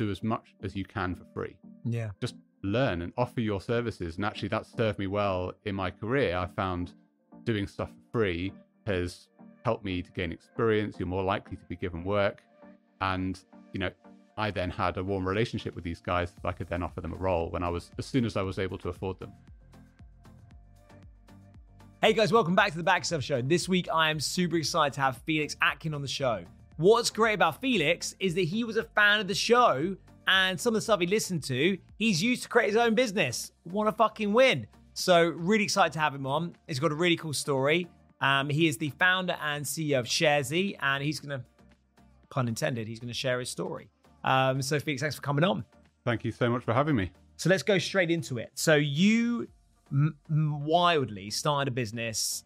do 0.00 0.10
as 0.10 0.22
much 0.22 0.54
as 0.62 0.74
you 0.74 0.84
can 0.84 1.14
for 1.14 1.24
free. 1.34 1.54
Yeah. 1.84 2.10
Just 2.22 2.34
learn 2.62 3.02
and 3.02 3.12
offer 3.18 3.42
your 3.42 3.60
services. 3.60 4.16
And 4.16 4.24
actually, 4.24 4.48
that 4.48 4.64
served 4.64 4.98
me 4.98 5.06
well 5.06 5.52
in 5.66 5.74
my 5.74 5.90
career. 5.90 6.36
I 6.38 6.46
found 6.46 6.94
doing 7.44 7.66
stuff 7.66 7.90
for 7.90 8.18
free 8.18 8.52
has 8.86 9.28
helped 9.62 9.84
me 9.84 10.00
to 10.00 10.10
gain 10.12 10.32
experience. 10.32 10.96
You're 10.98 11.06
more 11.06 11.22
likely 11.22 11.58
to 11.58 11.64
be 11.66 11.76
given 11.76 12.02
work. 12.02 12.42
And, 13.02 13.38
you 13.74 13.80
know, 13.80 13.90
I 14.38 14.50
then 14.50 14.70
had 14.70 14.96
a 14.96 15.04
warm 15.04 15.28
relationship 15.28 15.74
with 15.74 15.84
these 15.84 16.00
guys 16.00 16.32
that 16.32 16.48
I 16.48 16.52
could 16.52 16.68
then 16.68 16.82
offer 16.82 17.02
them 17.02 17.12
a 17.12 17.16
role 17.16 17.50
when 17.50 17.62
I 17.62 17.68
was, 17.68 17.90
as 17.98 18.06
soon 18.06 18.24
as 18.24 18.38
I 18.38 18.42
was 18.42 18.58
able 18.58 18.78
to 18.78 18.88
afford 18.88 19.20
them. 19.20 19.32
Hey 22.00 22.14
guys, 22.14 22.32
welcome 22.32 22.54
back 22.54 22.70
to 22.70 22.78
the 22.78 22.82
Back 22.82 23.00
Yourself 23.00 23.22
Show. 23.22 23.42
This 23.42 23.68
week 23.68 23.86
I 23.92 24.08
am 24.08 24.18
super 24.18 24.56
excited 24.56 24.94
to 24.94 25.02
have 25.02 25.18
Felix 25.26 25.56
Atkin 25.60 25.92
on 25.92 26.00
the 26.00 26.08
show. 26.08 26.44
What's 26.80 27.10
great 27.10 27.34
about 27.34 27.60
Felix 27.60 28.14
is 28.20 28.34
that 28.36 28.46
he 28.46 28.64
was 28.64 28.78
a 28.78 28.84
fan 28.84 29.20
of 29.20 29.28
the 29.28 29.34
show 29.34 29.94
and 30.26 30.58
some 30.58 30.70
of 30.70 30.78
the 30.78 30.80
stuff 30.80 30.98
he 30.98 31.06
listened 31.06 31.42
to, 31.44 31.76
he's 31.98 32.22
used 32.22 32.44
to 32.44 32.48
create 32.48 32.68
his 32.68 32.76
own 32.76 32.94
business. 32.94 33.52
Want 33.66 33.90
to 33.90 33.92
fucking 33.92 34.32
win. 34.32 34.66
So, 34.94 35.28
really 35.28 35.64
excited 35.64 35.92
to 35.92 35.98
have 35.98 36.14
him 36.14 36.24
on. 36.24 36.56
He's 36.66 36.78
got 36.78 36.90
a 36.90 36.94
really 36.94 37.16
cool 37.16 37.34
story. 37.34 37.86
Um, 38.22 38.48
he 38.48 38.66
is 38.66 38.78
the 38.78 38.88
founder 38.98 39.36
and 39.42 39.62
CEO 39.62 39.98
of 39.98 40.06
Sharesy, 40.06 40.78
and 40.80 41.04
he's 41.04 41.20
going 41.20 41.38
to, 41.38 41.44
pun 42.30 42.48
intended, 42.48 42.88
he's 42.88 42.98
going 42.98 43.08
to 43.08 43.14
share 43.14 43.38
his 43.40 43.50
story. 43.50 43.90
Um, 44.24 44.62
so, 44.62 44.80
Felix, 44.80 45.02
thanks 45.02 45.16
for 45.16 45.22
coming 45.22 45.44
on. 45.44 45.66
Thank 46.06 46.24
you 46.24 46.32
so 46.32 46.48
much 46.48 46.64
for 46.64 46.72
having 46.72 46.96
me. 46.96 47.10
So, 47.36 47.50
let's 47.50 47.62
go 47.62 47.76
straight 47.76 48.10
into 48.10 48.38
it. 48.38 48.52
So, 48.54 48.76
you 48.76 49.48
m- 49.92 50.16
wildly 50.30 51.28
started 51.28 51.68
a 51.68 51.74
business 51.74 52.44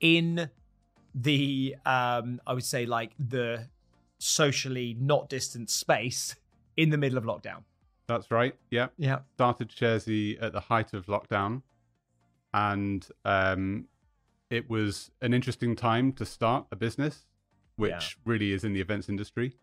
in 0.00 0.48
the, 1.16 1.74
um, 1.86 2.40
I 2.46 2.52
would 2.52 2.64
say, 2.64 2.86
like 2.86 3.12
the 3.18 3.66
socially 4.18 4.94
not 5.00 5.28
distant 5.28 5.70
space 5.70 6.36
in 6.76 6.90
the 6.90 6.98
middle 6.98 7.18
of 7.18 7.24
lockdown. 7.24 7.62
That's 8.06 8.30
right. 8.30 8.54
Yeah. 8.70 8.88
Yeah. 8.98 9.20
Started 9.34 9.70
Sharesy 9.70 10.36
at 10.40 10.52
the 10.52 10.60
height 10.60 10.92
of 10.92 11.06
lockdown. 11.06 11.62
And 12.54 13.06
um, 13.24 13.86
it 14.50 14.70
was 14.70 15.10
an 15.20 15.34
interesting 15.34 15.74
time 15.74 16.12
to 16.12 16.24
start 16.24 16.66
a 16.70 16.76
business, 16.76 17.26
which 17.76 17.90
Yeah. 17.90 18.00
really 18.24 18.52
is 18.52 18.62
in 18.62 18.72
the 18.74 18.80
events 18.80 19.08
industry. 19.08 19.56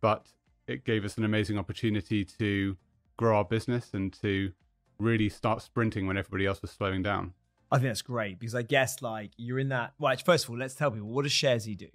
But 0.00 0.32
it 0.66 0.84
gave 0.84 1.04
us 1.04 1.16
an 1.18 1.24
amazing 1.24 1.58
opportunity 1.58 2.24
to 2.24 2.76
grow 3.16 3.36
our 3.36 3.44
business 3.44 3.94
and 3.94 4.12
to 4.22 4.52
really 4.98 5.28
start 5.28 5.62
sprinting 5.62 6.06
when 6.06 6.16
everybody 6.16 6.46
else 6.46 6.60
was 6.60 6.70
slowing 6.70 7.02
down. 7.02 7.32
I 7.70 7.76
think 7.76 7.88
that's 7.88 8.02
great 8.02 8.38
because 8.38 8.54
I 8.54 8.62
guess 8.62 9.02
like 9.02 9.32
you're 9.36 9.58
in 9.58 9.68
that. 9.68 9.92
Well, 9.98 10.16
first 10.24 10.44
of 10.44 10.50
all, 10.50 10.58
let's 10.58 10.74
tell 10.74 10.90
people 10.90 11.08
what 11.08 11.22
does 11.22 11.32
Sharesy 11.32 11.76
do? 11.76 11.88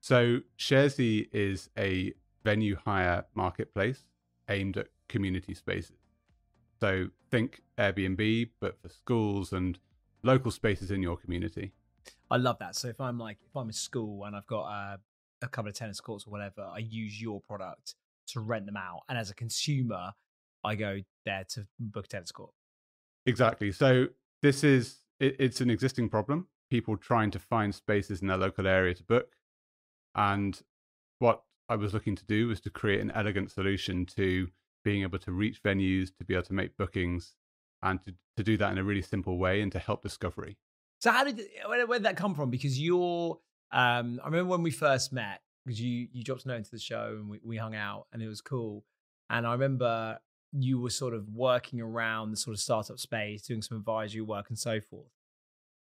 So 0.00 0.40
Sharesy 0.58 1.28
is 1.32 1.68
a 1.76 2.14
venue 2.44 2.76
hire 2.76 3.24
marketplace 3.34 4.04
aimed 4.48 4.76
at 4.76 4.88
community 5.08 5.54
spaces. 5.54 5.96
So 6.80 7.08
think 7.30 7.60
Airbnb, 7.76 8.50
but 8.60 8.80
for 8.80 8.88
schools 8.88 9.52
and 9.52 9.78
local 10.22 10.50
spaces 10.50 10.90
in 10.90 11.02
your 11.02 11.16
community. 11.16 11.72
I 12.30 12.36
love 12.36 12.58
that. 12.60 12.76
So 12.76 12.88
if 12.88 13.00
I'm 13.00 13.18
like 13.18 13.38
if 13.46 13.54
I'm 13.56 13.68
a 13.68 13.72
school 13.72 14.24
and 14.24 14.34
I've 14.34 14.46
got 14.46 14.64
uh, 14.64 14.96
a 15.42 15.48
couple 15.48 15.68
of 15.68 15.74
tennis 15.74 16.00
courts 16.00 16.26
or 16.26 16.30
whatever, 16.30 16.62
I 16.62 16.78
use 16.78 17.20
your 17.20 17.40
product 17.40 17.94
to 18.28 18.40
rent 18.40 18.66
them 18.66 18.76
out, 18.76 19.02
and 19.08 19.18
as 19.18 19.30
a 19.30 19.34
consumer, 19.34 20.12
I 20.64 20.74
go 20.74 21.00
there 21.24 21.44
to 21.50 21.66
book 21.78 22.06
a 22.06 22.08
tennis 22.08 22.32
court. 22.32 22.50
Exactly. 23.26 23.72
So 23.72 24.08
this 24.42 24.64
is 24.64 24.98
it, 25.20 25.36
it's 25.38 25.60
an 25.60 25.70
existing 25.70 26.08
problem. 26.08 26.48
People 26.70 26.96
trying 26.96 27.30
to 27.30 27.38
find 27.38 27.74
spaces 27.74 28.20
in 28.20 28.28
their 28.28 28.36
local 28.36 28.66
area 28.66 28.94
to 28.94 29.02
book, 29.02 29.36
and 30.14 30.60
what 31.18 31.42
I 31.68 31.76
was 31.76 31.92
looking 31.92 32.16
to 32.16 32.24
do 32.24 32.48
was 32.48 32.60
to 32.62 32.70
create 32.70 33.00
an 33.00 33.10
elegant 33.10 33.50
solution 33.50 34.06
to 34.16 34.48
being 34.84 35.02
able 35.02 35.18
to 35.18 35.32
reach 35.32 35.62
venues, 35.62 36.16
to 36.18 36.24
be 36.24 36.34
able 36.34 36.44
to 36.44 36.52
make 36.52 36.76
bookings, 36.76 37.34
and 37.82 38.00
to, 38.06 38.14
to 38.36 38.42
do 38.42 38.56
that 38.56 38.72
in 38.72 38.78
a 38.78 38.84
really 38.84 39.02
simple 39.02 39.38
way 39.38 39.60
and 39.60 39.72
to 39.72 39.78
help 39.78 40.02
discovery. 40.02 40.56
So 41.00 41.10
how 41.10 41.24
did 41.24 41.40
where, 41.66 41.86
where 41.86 41.98
did 41.98 42.06
that 42.06 42.16
come 42.16 42.34
from? 42.34 42.50
Because 42.50 42.80
you're, 42.80 43.38
um, 43.72 44.20
I 44.22 44.26
remember 44.26 44.50
when 44.50 44.62
we 44.62 44.70
first 44.70 45.12
met 45.12 45.40
because 45.64 45.80
you 45.80 46.08
you 46.12 46.24
dropped 46.24 46.44
a 46.44 46.48
note 46.48 46.56
into 46.56 46.70
the 46.70 46.78
show 46.78 47.16
and 47.18 47.28
we, 47.28 47.38
we 47.44 47.56
hung 47.56 47.74
out 47.74 48.06
and 48.12 48.22
it 48.22 48.28
was 48.28 48.40
cool. 48.40 48.84
And 49.30 49.46
I 49.46 49.52
remember 49.52 50.18
you 50.52 50.80
were 50.80 50.90
sort 50.90 51.14
of 51.14 51.28
working 51.28 51.80
around 51.80 52.30
the 52.30 52.36
sort 52.36 52.54
of 52.54 52.60
startup 52.60 52.98
space, 52.98 53.42
doing 53.42 53.62
some 53.62 53.76
advisory 53.78 54.20
work 54.22 54.46
and 54.48 54.58
so 54.58 54.80
forth. 54.80 55.10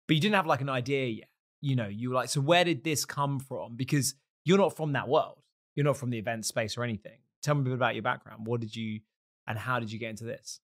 But 0.07 0.15
you 0.15 0.21
didn't 0.21 0.35
have 0.35 0.47
like 0.47 0.61
an 0.61 0.69
idea 0.69 1.07
yet. 1.07 1.29
You 1.61 1.75
know, 1.75 1.87
you 1.87 2.09
were 2.09 2.15
like, 2.15 2.29
so 2.29 2.41
where 2.41 2.63
did 2.63 2.83
this 2.83 3.05
come 3.05 3.39
from? 3.39 3.75
Because 3.75 4.15
you're 4.43 4.57
not 4.57 4.75
from 4.75 4.93
that 4.93 5.07
world. 5.07 5.41
You're 5.75 5.83
not 5.85 5.97
from 5.97 6.09
the 6.09 6.17
event 6.19 6.45
space 6.45 6.77
or 6.77 6.83
anything. 6.83 7.19
Tell 7.41 7.55
me 7.55 7.61
a 7.61 7.63
bit 7.65 7.73
about 7.73 7.95
your 7.95 8.03
background. 8.03 8.45
What 8.47 8.61
did 8.61 8.75
you 8.75 9.01
and 9.47 9.57
how 9.57 9.79
did 9.79 9.91
you 9.91 9.99
get 9.99 10.09
into 10.11 10.23
this? 10.25 10.59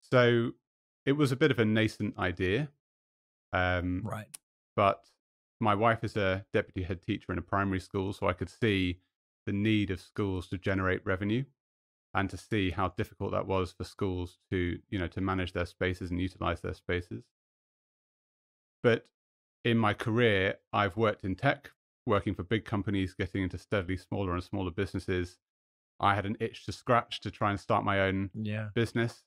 So 0.00 0.52
it 1.06 1.12
was 1.12 1.32
a 1.32 1.36
bit 1.36 1.50
of 1.50 1.58
a 1.58 1.64
nascent 1.64 2.18
idea. 2.18 2.68
Um, 3.52 4.02
Right. 4.04 4.26
but 4.74 5.04
my 5.60 5.74
wife 5.74 6.02
is 6.02 6.16
a 6.16 6.44
deputy 6.52 6.82
head 6.82 7.02
teacher 7.02 7.32
in 7.32 7.38
a 7.38 7.42
primary 7.42 7.78
school, 7.80 8.12
so 8.12 8.26
I 8.26 8.32
could 8.32 8.50
see 8.50 8.98
the 9.46 9.52
need 9.52 9.90
of 9.90 10.00
schools 10.00 10.48
to 10.48 10.58
generate 10.58 11.04
revenue 11.06 11.44
and 12.14 12.30
to 12.30 12.36
see 12.36 12.70
how 12.70 12.88
difficult 12.90 13.32
that 13.32 13.46
was 13.46 13.72
for 13.72 13.84
schools 13.84 14.38
to, 14.50 14.80
you 14.88 14.98
know, 14.98 15.08
to 15.08 15.20
manage 15.20 15.52
their 15.52 15.66
spaces 15.66 16.10
and 16.10 16.20
utilize 16.20 16.60
their 16.60 16.74
spaces. 16.74 17.24
But 18.82 19.08
in 19.64 19.78
my 19.78 19.94
career, 19.94 20.58
I've 20.72 20.96
worked 20.96 21.24
in 21.24 21.34
tech, 21.36 21.72
working 22.06 22.34
for 22.34 22.42
big 22.42 22.64
companies, 22.64 23.14
getting 23.14 23.42
into 23.42 23.58
steadily 23.58 23.96
smaller 23.96 24.34
and 24.34 24.44
smaller 24.44 24.70
businesses. 24.70 25.38
I 26.00 26.14
had 26.14 26.26
an 26.26 26.36
itch 26.40 26.66
to 26.66 26.72
scratch 26.72 27.20
to 27.20 27.30
try 27.30 27.50
and 27.50 27.60
start 27.60 27.84
my 27.84 28.00
own 28.00 28.30
Yeah. 28.34 28.70
business. 28.74 29.24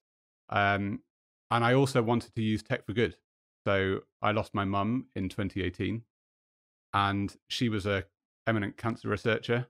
Um, 0.50 1.04
and 1.52 1.64
I 1.64 1.74
also 1.74 2.02
wanted 2.04 2.36
to 2.36 2.42
use 2.42 2.64
tech 2.64 2.86
for 2.86 2.94
good. 2.94 3.18
So 3.66 4.02
I 4.22 4.32
lost 4.32 4.54
my 4.54 4.66
mum 4.66 5.08
in 5.16 5.30
2018, 5.30 6.04
and 6.94 7.36
she 7.50 7.70
was 7.70 7.86
a 7.86 8.06
eminent 8.48 8.78
cancer 8.78 9.10
researcher. 9.10 9.68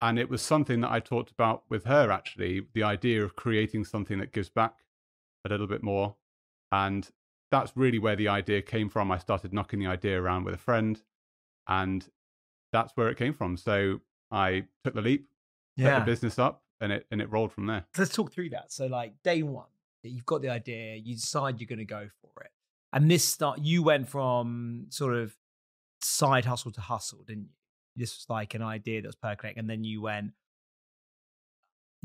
And 0.00 0.18
it 0.18 0.30
was 0.30 0.42
something 0.42 0.80
that 0.82 0.92
I 0.92 1.00
talked 1.00 1.30
about 1.30 1.64
with 1.68 1.84
her 1.84 2.10
actually, 2.10 2.66
the 2.72 2.84
idea 2.84 3.24
of 3.24 3.34
creating 3.34 3.84
something 3.84 4.18
that 4.18 4.32
gives 4.32 4.48
back 4.48 4.74
a 5.44 5.48
little 5.48 5.66
bit 5.66 5.82
more. 5.82 6.16
And 6.70 7.08
that's 7.50 7.72
really 7.76 7.98
where 7.98 8.16
the 8.16 8.28
idea 8.28 8.62
came 8.62 8.88
from. 8.88 9.10
I 9.10 9.18
started 9.18 9.52
knocking 9.52 9.80
the 9.80 9.86
idea 9.86 10.20
around 10.20 10.44
with 10.44 10.54
a 10.54 10.58
friend, 10.58 11.00
and 11.66 12.06
that's 12.72 12.92
where 12.96 13.08
it 13.08 13.16
came 13.16 13.32
from. 13.32 13.56
So 13.56 14.00
I 14.30 14.64
took 14.84 14.94
the 14.94 15.02
leap, 15.02 15.28
set 15.78 15.98
the 15.98 16.04
business 16.04 16.38
up, 16.38 16.62
and 16.80 16.92
it 16.92 17.06
and 17.10 17.20
it 17.20 17.30
rolled 17.30 17.52
from 17.52 17.66
there. 17.66 17.86
let's 17.96 18.14
talk 18.14 18.32
through 18.32 18.50
that. 18.50 18.72
So, 18.72 18.86
like 18.86 19.14
day 19.24 19.42
one, 19.42 19.68
you've 20.02 20.26
got 20.26 20.42
the 20.42 20.50
idea, 20.50 20.96
you 20.96 21.14
decide 21.14 21.60
you're 21.60 21.66
going 21.68 21.78
to 21.78 21.84
go 21.84 22.08
for 22.20 22.42
it, 22.42 22.50
and 22.92 23.10
this 23.10 23.24
start. 23.24 23.60
You 23.60 23.82
went 23.82 24.08
from 24.08 24.86
sort 24.90 25.14
of 25.14 25.36
side 26.00 26.44
hustle 26.44 26.72
to 26.72 26.80
hustle, 26.80 27.24
didn't 27.26 27.44
you? 27.44 27.57
This 27.98 28.14
was 28.16 28.26
like 28.28 28.54
an 28.54 28.62
idea 28.62 29.02
that 29.02 29.08
was 29.08 29.16
percolating, 29.16 29.58
and 29.58 29.68
then 29.68 29.84
you 29.84 30.00
went. 30.02 30.32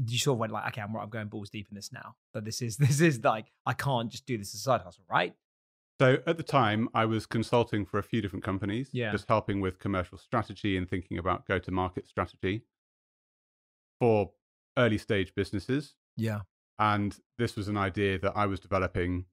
You 0.04 0.18
sort 0.18 0.36
of 0.36 0.40
went 0.40 0.52
like, 0.52 0.68
okay, 0.70 0.82
I'm, 0.82 0.96
I'm 0.96 1.10
going 1.10 1.28
balls 1.28 1.52
deep 1.52 1.68
in 1.70 1.76
this 1.76 1.92
now. 1.92 2.16
But 2.34 2.46
this 2.46 2.62
is 2.62 2.78
this 2.86 3.00
is 3.00 3.24
like 3.24 3.52
I 3.66 3.74
can't 3.74 4.10
just 4.12 4.26
do 4.26 4.38
this 4.38 4.50
as 4.54 4.60
a 4.60 4.64
side 4.64 4.82
hustle, 4.82 5.04
right? 5.10 5.34
So 6.02 6.18
at 6.26 6.38
the 6.38 6.44
time, 6.44 6.90
I 6.96 7.06
was 7.06 7.28
consulting 7.28 7.86
for 7.86 8.00
a 8.00 8.04
few 8.04 8.20
different 8.22 8.44
companies, 8.44 8.90
Yeah. 8.92 9.12
just 9.12 9.28
helping 9.28 9.62
with 9.62 9.78
commercial 9.78 10.18
strategy 10.18 10.76
and 10.76 10.90
thinking 10.90 11.20
about 11.20 11.46
go 11.48 11.60
to 11.60 11.72
market 11.72 12.08
strategy 12.08 12.64
for 14.00 14.32
early 14.78 14.98
stage 14.98 15.34
businesses. 15.36 15.94
Yeah. 16.18 16.42
And 16.80 17.16
this 17.38 17.56
was 17.56 17.68
an 17.68 17.78
idea 17.78 18.18
that 18.20 18.34
I 18.36 18.48
was 18.48 18.60
developing 18.60 19.26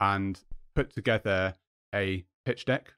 and 0.00 0.38
put 0.74 0.90
together 0.92 1.54
a 1.94 2.24
pitch 2.44 2.64
deck, 2.64 2.94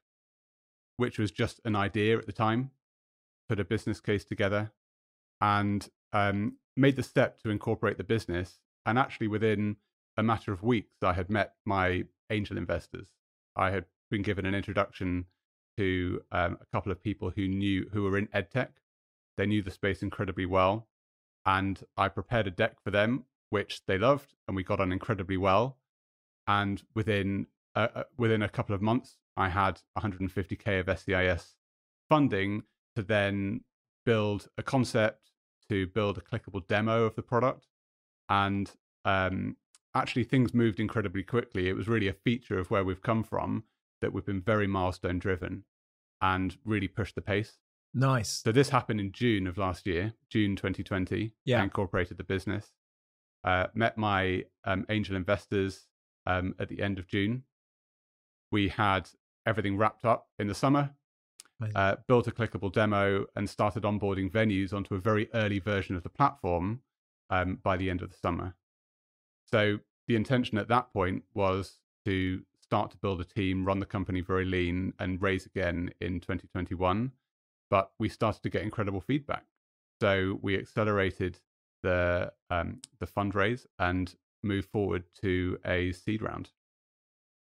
which 0.97 1.19
was 1.19 1.29
just 1.31 1.61
an 1.65 1.75
idea 1.75 2.17
at 2.17 2.25
the 2.25 2.33
time, 2.33 2.71
put 3.47 3.59
a 3.59 3.65
business 3.65 3.99
case 3.99 4.23
together 4.23 4.71
and 5.41 5.89
um, 6.13 6.57
made 6.75 6.95
the 6.95 7.03
step 7.03 7.39
to 7.41 7.49
incorporate 7.49 7.97
the 7.97 8.03
business. 8.03 8.59
And 8.85 8.97
actually, 8.97 9.27
within 9.27 9.77
a 10.17 10.23
matter 10.23 10.51
of 10.51 10.63
weeks, 10.63 10.97
I 11.01 11.13
had 11.13 11.29
met 11.29 11.53
my 11.65 12.05
angel 12.29 12.57
investors. 12.57 13.07
I 13.55 13.71
had 13.71 13.85
been 14.09 14.21
given 14.21 14.45
an 14.45 14.55
introduction 14.55 15.25
to 15.77 16.21
um, 16.31 16.57
a 16.61 16.65
couple 16.71 16.91
of 16.91 17.01
people 17.01 17.31
who 17.35 17.47
knew 17.47 17.89
who 17.93 18.03
were 18.03 18.17
in 18.17 18.27
edtech. 18.27 18.69
They 19.37 19.45
knew 19.45 19.63
the 19.63 19.71
space 19.71 20.03
incredibly 20.03 20.45
well, 20.45 20.87
and 21.45 21.83
I 21.97 22.09
prepared 22.09 22.47
a 22.47 22.51
deck 22.51 22.75
for 22.83 22.91
them, 22.91 23.25
which 23.49 23.81
they 23.87 23.97
loved, 23.97 24.33
and 24.47 24.55
we 24.55 24.63
got 24.63 24.79
on 24.79 24.91
incredibly 24.91 25.37
well. 25.37 25.77
And 26.45 26.83
within 26.93 27.47
uh, 27.75 27.87
uh, 27.95 28.03
within 28.17 28.41
a 28.43 28.49
couple 28.49 28.75
of 28.75 28.81
months, 28.81 29.17
I 29.35 29.49
had 29.49 29.81
150k 29.97 30.79
of 30.79 30.99
SEIS 30.99 31.55
funding 32.09 32.63
to 32.95 33.03
then 33.03 33.61
build 34.05 34.47
a 34.57 34.63
concept, 34.63 35.31
to 35.69 35.87
build 35.87 36.17
a 36.17 36.21
clickable 36.21 36.65
demo 36.67 37.03
of 37.03 37.15
the 37.15 37.21
product, 37.21 37.67
and 38.29 38.71
um, 39.05 39.57
actually 39.95 40.23
things 40.23 40.53
moved 40.53 40.79
incredibly 40.79 41.23
quickly. 41.23 41.67
It 41.67 41.75
was 41.75 41.87
really 41.87 42.07
a 42.07 42.13
feature 42.13 42.59
of 42.59 42.69
where 42.71 42.83
we've 42.83 43.01
come 43.01 43.23
from 43.23 43.63
that 44.01 44.13
we've 44.13 44.25
been 44.25 44.41
very 44.41 44.67
milestone 44.67 45.19
driven 45.19 45.63
and 46.21 46.57
really 46.65 46.87
pushed 46.87 47.15
the 47.15 47.21
pace. 47.21 47.57
Nice. 47.93 48.41
So 48.43 48.51
this 48.51 48.69
happened 48.69 48.99
in 48.99 49.11
June 49.11 49.45
of 49.45 49.57
last 49.57 49.85
year, 49.85 50.13
June 50.29 50.55
2020. 50.55 51.33
Yeah. 51.45 51.61
I 51.61 51.63
incorporated 51.63 52.17
the 52.17 52.23
business. 52.23 52.71
Uh, 53.43 53.67
met 53.73 53.97
my 53.97 54.45
um, 54.65 54.85
angel 54.89 55.15
investors 55.15 55.87
um, 56.25 56.55
at 56.59 56.69
the 56.69 56.81
end 56.81 56.97
of 56.97 57.07
June. 57.07 57.43
We 58.51 58.69
had 58.69 59.09
everything 59.45 59.77
wrapped 59.77 60.05
up 60.05 60.27
in 60.39 60.47
the 60.47 60.55
summer. 60.55 60.91
Uh, 61.75 61.95
built 62.07 62.27
a 62.27 62.31
clickable 62.31 62.71
demo 62.71 63.25
and 63.35 63.49
started 63.49 63.83
onboarding 63.83 64.29
venues 64.29 64.73
onto 64.73 64.95
a 64.95 64.99
very 64.99 65.29
early 65.33 65.59
version 65.59 65.95
of 65.95 66.03
the 66.03 66.09
platform 66.09 66.81
um, 67.29 67.57
by 67.63 67.77
the 67.77 67.89
end 67.89 68.01
of 68.01 68.09
the 68.09 68.17
summer. 68.17 68.53
So 69.49 69.79
the 70.07 70.15
intention 70.15 70.57
at 70.57 70.67
that 70.67 70.91
point 70.91 71.23
was 71.33 71.79
to 72.05 72.41
start 72.61 72.91
to 72.91 72.97
build 72.97 73.21
a 73.21 73.25
team, 73.25 73.65
run 73.65 73.79
the 73.79 73.85
company 73.85 74.21
very 74.21 74.45
lean, 74.45 74.93
and 74.99 75.21
raise 75.21 75.45
again 75.45 75.91
in 76.01 76.19
2021. 76.19 77.11
But 77.69 77.91
we 77.99 78.09
started 78.09 78.43
to 78.43 78.49
get 78.49 78.63
incredible 78.63 79.01
feedback, 79.01 79.45
so 80.01 80.39
we 80.41 80.57
accelerated 80.57 81.39
the 81.81 82.31
um, 82.49 82.81
the 82.99 83.07
fundraise 83.07 83.65
and 83.79 84.13
moved 84.43 84.69
forward 84.69 85.03
to 85.21 85.57
a 85.65 85.91
seed 85.91 86.21
round. 86.21 86.49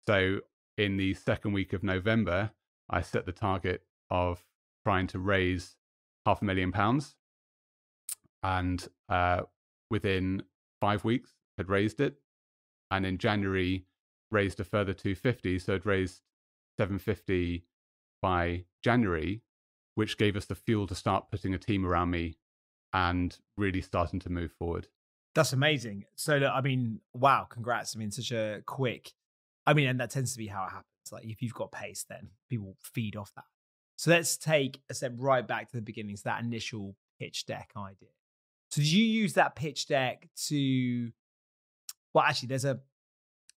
So 0.07 0.41
in 0.77 0.97
the 0.97 1.13
second 1.15 1.53
week 1.53 1.73
of 1.73 1.83
November, 1.83 2.51
I 2.89 3.01
set 3.01 3.25
the 3.25 3.31
target 3.31 3.83
of 4.11 4.43
trying 4.85 5.07
to 5.07 5.17
raise 5.19 5.77
half 6.25 6.43
a 6.43 6.45
million 6.45 6.71
pounds, 6.71 7.15
and 8.43 8.87
uh, 9.09 9.41
within 9.89 10.43
five 10.79 11.03
weeks 11.03 11.31
had 11.57 11.69
raised 11.69 11.99
it, 11.99 12.17
and 12.91 13.05
in 13.05 13.17
January 13.17 13.85
raised 14.29 14.59
a 14.59 14.63
further 14.63 14.93
250, 14.93 15.57
so 15.59 15.73
it 15.73 15.85
raised 15.85 16.21
750 16.77 17.65
by 18.21 18.65
January, 18.83 19.41
which 19.95 20.17
gave 20.17 20.35
us 20.35 20.45
the 20.45 20.55
fuel 20.55 20.87
to 20.87 20.95
start 20.95 21.31
putting 21.31 21.53
a 21.53 21.57
team 21.57 21.85
around 21.85 22.11
me 22.11 22.37
and 22.93 23.37
really 23.57 23.81
starting 23.81 24.19
to 24.19 24.29
move 24.29 24.51
forward. 24.51 24.87
That's 25.33 25.53
amazing. 25.53 26.05
So, 26.15 26.37
look, 26.37 26.51
I 26.53 26.61
mean, 26.61 26.99
wow, 27.13 27.47
congrats. 27.49 27.95
I 27.95 27.99
mean, 27.99 28.11
such 28.11 28.31
a 28.31 28.61
quick, 28.65 29.11
I 29.65 29.73
mean, 29.73 29.87
and 29.87 29.99
that 29.99 30.09
tends 30.09 30.33
to 30.33 30.37
be 30.37 30.47
how 30.47 30.63
it 30.65 30.69
happens. 30.69 30.85
Like, 31.11 31.25
if 31.25 31.41
you've 31.41 31.53
got 31.53 31.71
pace, 31.71 32.05
then 32.07 32.29
people 32.49 32.75
feed 32.81 33.15
off 33.15 33.31
that. 33.35 33.45
So, 34.01 34.09
let's 34.09 34.35
take 34.35 34.81
a 34.89 34.95
step 34.95 35.13
right 35.17 35.47
back 35.47 35.69
to 35.69 35.75
the 35.77 35.81
beginning. 35.83 36.17
So, 36.17 36.23
that 36.25 36.41
initial 36.41 36.95
pitch 37.19 37.45
deck 37.45 37.69
idea. 37.77 38.09
So, 38.71 38.81
did 38.81 38.91
you 38.91 39.05
use 39.05 39.33
that 39.33 39.55
pitch 39.55 39.85
deck 39.85 40.27
to, 40.47 41.11
well, 42.11 42.23
actually, 42.23 42.47
there's 42.47 42.65
a, 42.65 42.79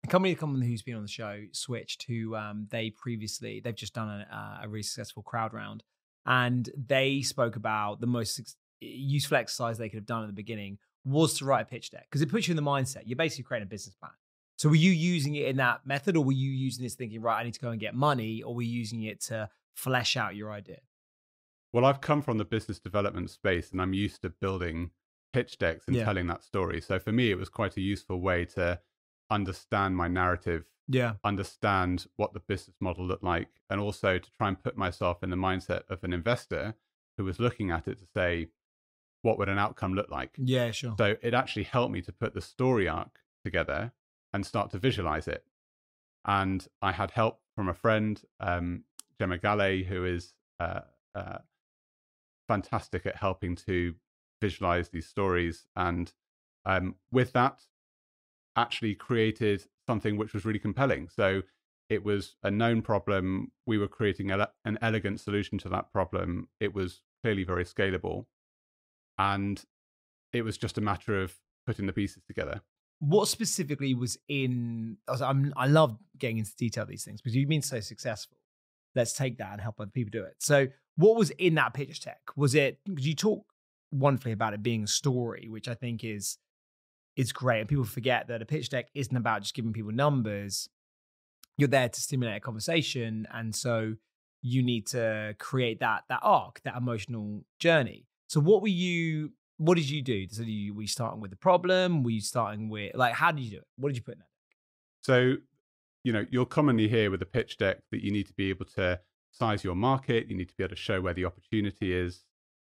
a 0.04 0.08
company, 0.08 0.34
company 0.34 0.66
who's 0.66 0.82
been 0.82 0.96
on 0.96 1.04
the 1.04 1.08
show, 1.08 1.44
Switched, 1.52 2.08
who 2.08 2.36
um, 2.36 2.66
they 2.72 2.90
previously, 2.90 3.60
they've 3.60 3.76
just 3.76 3.94
done 3.94 4.10
a, 4.10 4.62
a 4.64 4.68
really 4.68 4.82
successful 4.82 5.22
crowd 5.22 5.54
round. 5.54 5.84
And 6.26 6.68
they 6.76 7.22
spoke 7.22 7.56
about 7.56 8.02
the 8.02 8.08
most 8.08 8.56
useful 8.80 9.38
exercise 9.38 9.78
they 9.78 9.90
could 9.90 9.98
have 9.98 10.06
done 10.08 10.24
at 10.24 10.28
the 10.28 10.34
beginning 10.34 10.80
was 11.06 11.38
to 11.38 11.46
write 11.46 11.62
a 11.62 11.66
pitch 11.66 11.92
deck 11.92 12.08
because 12.10 12.24
it 12.24 12.30
puts 12.30 12.48
you 12.48 12.54
in 12.54 12.56
the 12.56 12.68
mindset. 12.68 13.04
You're 13.06 13.16
basically 13.16 13.44
creating 13.44 13.68
a 13.68 13.70
business 13.70 13.94
plan. 13.94 14.14
So 14.58 14.70
were 14.70 14.76
you 14.76 14.92
using 14.92 15.36
it 15.36 15.50
in 15.50 15.58
that 15.58 15.86
method 15.86 16.18
or 16.18 16.24
were 16.24 16.32
you 16.32 16.50
using 16.50 16.84
this 16.84 16.96
thinking, 16.96 17.22
right, 17.22 17.40
I 17.40 17.44
need 17.44 17.54
to 17.54 17.60
go 17.60 17.70
and 17.70 17.80
get 17.80 17.94
money 17.94 18.42
or 18.42 18.56
were 18.56 18.64
you 18.64 18.72
using 18.72 19.04
it 19.04 19.22
to 19.26 19.48
flesh 19.76 20.16
out 20.18 20.36
your 20.36 20.52
idea? 20.52 20.82
Well, 21.74 21.86
I've 21.86 22.02
come 22.02 22.22
from 22.22 22.38
the 22.38 22.46
business 22.46 22.80
development 22.80 23.30
space 23.30 23.72
and 23.72 23.82
I'm 23.82 23.94
used 23.94 24.22
to 24.24 24.30
building 24.30 24.92
pitch 25.34 25.58
decks 25.58 25.88
and 25.88 25.96
Yeah. 25.96 26.04
telling 26.04 26.28
that 26.28 26.44
story. 26.44 26.82
So 26.82 27.00
for 27.00 27.12
me, 27.14 27.32
it 27.32 27.38
was 27.38 27.50
quite 27.50 27.78
a 27.78 27.82
useful 27.82 28.20
way 28.20 28.44
to 28.46 28.82
understand 29.30 29.96
my 29.96 30.10
narrative, 30.10 30.66
Yeah. 30.88 31.16
understand 31.24 32.08
what 32.18 32.34
the 32.34 32.42
business 32.42 32.76
model 32.82 33.06
looked 33.06 33.24
like, 33.24 33.62
and 33.70 33.80
also 33.80 34.20
to 34.20 34.32
try 34.32 34.50
and 34.50 34.62
put 34.62 34.76
myself 34.76 35.24
in 35.24 35.30
the 35.30 35.38
mindset 35.38 35.84
of 35.90 36.04
an 36.04 36.12
investor 36.12 36.76
who 37.18 37.24
was 37.24 37.40
looking 37.40 37.72
at 37.72 37.88
it 37.88 38.00
to 38.00 38.06
say, 38.14 38.50
what 39.22 39.38
would 39.38 39.48
an 39.48 39.58
outcome 39.60 39.94
look 39.94 40.10
like? 40.10 40.36
Yeah, 40.38 40.72
sure. 40.72 40.96
So 40.98 41.16
it 41.22 41.34
actually 41.34 41.64
helped 41.64 41.94
me 41.94 42.02
to 42.02 42.12
put 42.12 42.34
the 42.34 42.42
story 42.42 42.88
arc 42.90 43.20
together 43.46 43.94
and 44.34 44.46
start 44.46 44.72
to 44.72 44.80
visualize 44.80 45.28
it. 45.30 45.46
And 46.26 46.68
I 46.82 46.92
had 46.92 47.12
help 47.12 47.42
from 47.56 47.70
a 47.70 47.74
friend, 47.74 48.22
um, 48.40 48.84
Gemma 49.22 49.84
who 49.84 50.06
is 50.06 50.34
uh, 50.60 50.82
uh, 51.14 51.38
fantastic 52.48 53.06
at 53.06 53.18
helping 53.18 53.56
to 53.56 53.94
visualize 54.42 54.90
these 54.90 55.06
stories. 55.06 55.68
And 55.76 56.12
um, 56.66 56.96
with 57.12 57.32
that, 57.34 57.62
actually 58.56 58.96
created 58.96 59.66
something 59.88 60.18
which 60.18 60.34
was 60.34 60.44
really 60.44 60.60
compelling. 60.60 61.08
So 61.08 61.44
it 61.90 62.04
was 62.04 62.36
a 62.42 62.50
known 62.50 62.82
problem. 62.82 63.52
We 63.68 63.78
were 63.78 63.88
creating 63.88 64.32
an 64.32 64.80
elegant 64.82 65.20
solution 65.20 65.58
to 65.60 65.70
that 65.70 65.92
problem. 65.92 66.50
It 66.60 66.74
was 66.74 67.02
clearly 67.24 67.44
very 67.44 67.66
scalable. 67.66 68.26
And 69.20 69.64
it 70.34 70.42
was 70.44 70.58
just 70.58 70.78
a 70.78 70.82
matter 70.82 71.22
of 71.22 71.36
putting 71.68 71.86
the 71.86 71.94
pieces 71.94 72.24
together. 72.26 72.62
What 73.00 73.28
specifically 73.28 73.94
was 73.94 74.18
in, 74.28 74.98
I 75.08 75.68
love 75.68 75.98
getting 76.18 76.40
into 76.40 76.56
detail 76.56 76.86
these 76.86 77.04
things 77.04 77.22
because 77.22 77.36
you've 77.36 77.50
been 77.50 77.62
so 77.62 77.80
successful. 77.82 78.38
Let's 78.96 79.14
take 79.14 79.38
that 79.38 79.54
and 79.54 79.62
help 79.62 79.80
other 79.80 79.92
people 79.92 80.12
do 80.12 80.24
it. 80.24 80.36
So 80.40 80.68
what 80.98 81.16
was 81.16 81.30
in 81.32 81.56
that 81.56 81.74
pitch 81.74 82.02
deck? 82.02 82.20
Was 82.36 82.56
it, 82.56 82.80
you 82.86 83.16
talk 83.16 83.46
wonderfully 83.92 84.34
about 84.34 84.54
it 84.54 84.62
being 84.62 84.84
a 84.84 84.88
story, 84.88 85.48
which 85.50 85.68
I 85.68 85.74
think 85.74 86.04
is, 86.04 86.38
is 87.16 87.32
great. 87.32 87.60
And 87.60 87.70
people 87.70 87.84
forget 87.84 88.28
that 88.28 88.42
a 88.42 88.46
pitch 88.46 88.70
deck 88.70 88.88
isn't 88.94 89.16
about 89.16 89.42
just 89.42 89.54
giving 89.54 89.74
people 89.74 89.92
numbers. 89.92 90.70
You're 91.58 91.70
there 91.70 91.90
to 91.90 92.02
stimulate 92.02 92.38
a 92.38 92.40
conversation. 92.40 93.28
And 93.34 93.56
so 93.56 93.96
you 94.42 94.64
need 94.64 94.88
to 94.88 95.36
create 95.40 95.80
that, 95.80 96.04
that 96.10 96.20
arc, 96.22 96.62
that 96.64 96.76
emotional 96.76 97.44
journey. 97.60 98.08
So 98.28 98.40
what 98.40 98.62
were 98.62 98.68
you, 98.70 99.32
what 99.58 99.76
did 99.76 99.90
you 99.90 100.02
do? 100.02 100.28
So 100.30 100.44
you, 100.44 100.74
were 100.74 100.82
you 100.82 100.88
starting 100.88 101.22
with 101.22 101.32
the 101.32 101.38
problem? 101.38 102.04
Were 102.04 102.12
you 102.12 102.22
starting 102.22 102.70
with, 102.70 102.96
like, 102.96 103.14
how 103.14 103.32
did 103.32 103.44
you 103.44 103.52
do 103.52 103.58
it? 103.58 103.68
What 103.78 103.90
did 103.90 103.98
you 103.98 104.04
put 104.04 104.16
in 104.16 104.20
that? 104.20 104.26
So, 105.04 105.36
you 106.04 106.12
know, 106.12 106.26
you'll 106.30 106.46
commonly 106.46 106.88
hear 106.88 107.12
with 107.12 107.22
a 107.22 107.26
pitch 107.26 107.58
deck 107.58 107.80
that 107.92 108.04
you 108.04 108.12
need 108.12 108.28
to 108.28 108.34
be 108.34 108.50
able 108.50 108.66
to 108.66 109.00
size 109.32 109.64
your 109.64 109.76
market, 109.76 110.28
you 110.30 110.36
need 110.36 110.50
to 110.50 110.56
be 110.56 110.64
able 110.64 110.76
to 110.76 110.82
show 110.82 111.02
where 111.02 111.14
the 111.14 111.26
opportunity 111.26 111.94
is. 111.94 112.26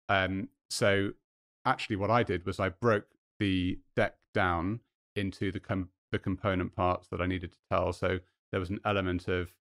Um, 0.09 0.49
so, 0.69 1.11
actually, 1.65 1.95
what 1.95 2.11
I 2.11 2.23
did 2.23 2.45
was 2.45 2.59
I 2.59 2.69
broke 2.69 3.07
the 3.39 3.79
deck 3.95 4.15
down 4.33 4.79
into 5.15 5.51
the 5.51 5.59
com- 5.59 5.89
the 6.11 6.19
component 6.19 6.75
parts 6.75 7.07
that 7.09 7.21
I 7.21 7.25
needed 7.25 7.51
to 7.51 7.57
tell. 7.69 7.91
So 7.93 8.19
there 8.51 8.59
was 8.59 8.69
an 8.69 8.79
element 8.85 9.27
of 9.27 9.53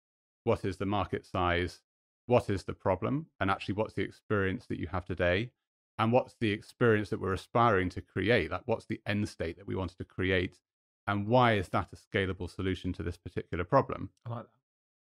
what 0.45 0.65
is 0.65 0.77
the 0.77 0.87
market 0.87 1.27
size, 1.27 1.81
what 2.27 2.51
is 2.51 2.65
the 2.65 2.75
problem, 2.75 3.27
and 3.41 3.51
actually 3.51 3.75
what's 3.75 3.95
the 3.95 4.03
experience 4.03 4.67
that 4.67 4.79
you 4.79 4.87
have 4.89 5.05
today, 5.05 5.51
and 5.99 6.13
what's 6.13 6.37
the 6.41 6.51
experience 6.51 7.11
that 7.11 7.21
we're 7.21 7.33
aspiring 7.33 7.89
to 7.91 8.01
create. 8.01 8.51
Like 8.51 8.63
what's 8.67 8.87
the 8.87 9.01
end 9.07 9.29
state 9.29 9.57
that 9.57 9.67
we 9.67 9.75
wanted 9.75 9.99
to 9.99 10.05
create, 10.05 10.59
and 11.06 11.27
why 11.27 11.55
is 11.55 11.69
that 11.70 11.89
a 11.93 11.96
scalable 11.96 12.51
solution 12.51 12.93
to 12.94 13.03
this 13.03 13.17
particular 13.17 13.65
problem? 13.65 14.11
I 14.27 14.31
like 14.31 14.43
that. 14.44 14.49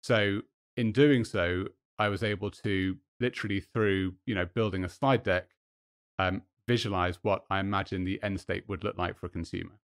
So 0.02 0.42
in 0.76 0.92
doing 0.92 1.24
so, 1.24 1.66
I 1.98 2.08
was 2.08 2.22
able 2.22 2.50
to 2.50 2.96
literally 3.20 3.60
through 3.60 4.14
you 4.26 4.34
know 4.34 4.44
building 4.46 4.84
a 4.84 4.88
slide 4.88 5.22
deck, 5.22 5.50
um, 6.18 6.42
visualize 6.68 7.18
what 7.22 7.44
I 7.50 7.60
imagine 7.60 8.04
the 8.04 8.22
end 8.22 8.40
state 8.40 8.68
would 8.68 8.84
look 8.84 8.98
like 8.98 9.16
for 9.18 9.26
a 9.26 9.30
consumer, 9.30 9.78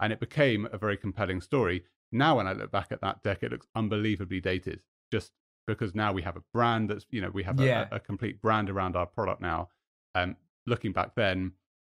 and 0.00 0.12
it 0.12 0.20
became 0.20 0.68
a 0.72 0.78
very 0.78 0.96
compelling 0.96 1.40
story. 1.40 1.84
Now, 2.12 2.36
when 2.36 2.46
I 2.46 2.52
look 2.52 2.70
back 2.70 2.88
at 2.92 3.00
that 3.00 3.22
deck, 3.22 3.42
it 3.42 3.50
looks 3.50 3.66
unbelievably 3.74 4.40
dated, 4.40 4.82
just 5.10 5.32
because 5.66 5.94
now 5.94 6.12
we 6.12 6.22
have 6.22 6.36
a 6.36 6.42
brand 6.52 6.90
that's 6.90 7.06
you 7.10 7.20
know 7.20 7.30
we 7.30 7.42
have 7.44 7.58
a, 7.58 7.64
Yeah. 7.64 7.88
a, 7.90 7.96
a 7.96 8.00
complete 8.00 8.40
brand 8.40 8.68
around 8.70 8.94
our 8.96 9.06
product 9.06 9.40
now. 9.40 9.68
Um, 10.14 10.36
looking 10.66 10.92
back 10.92 11.14
then, 11.16 11.52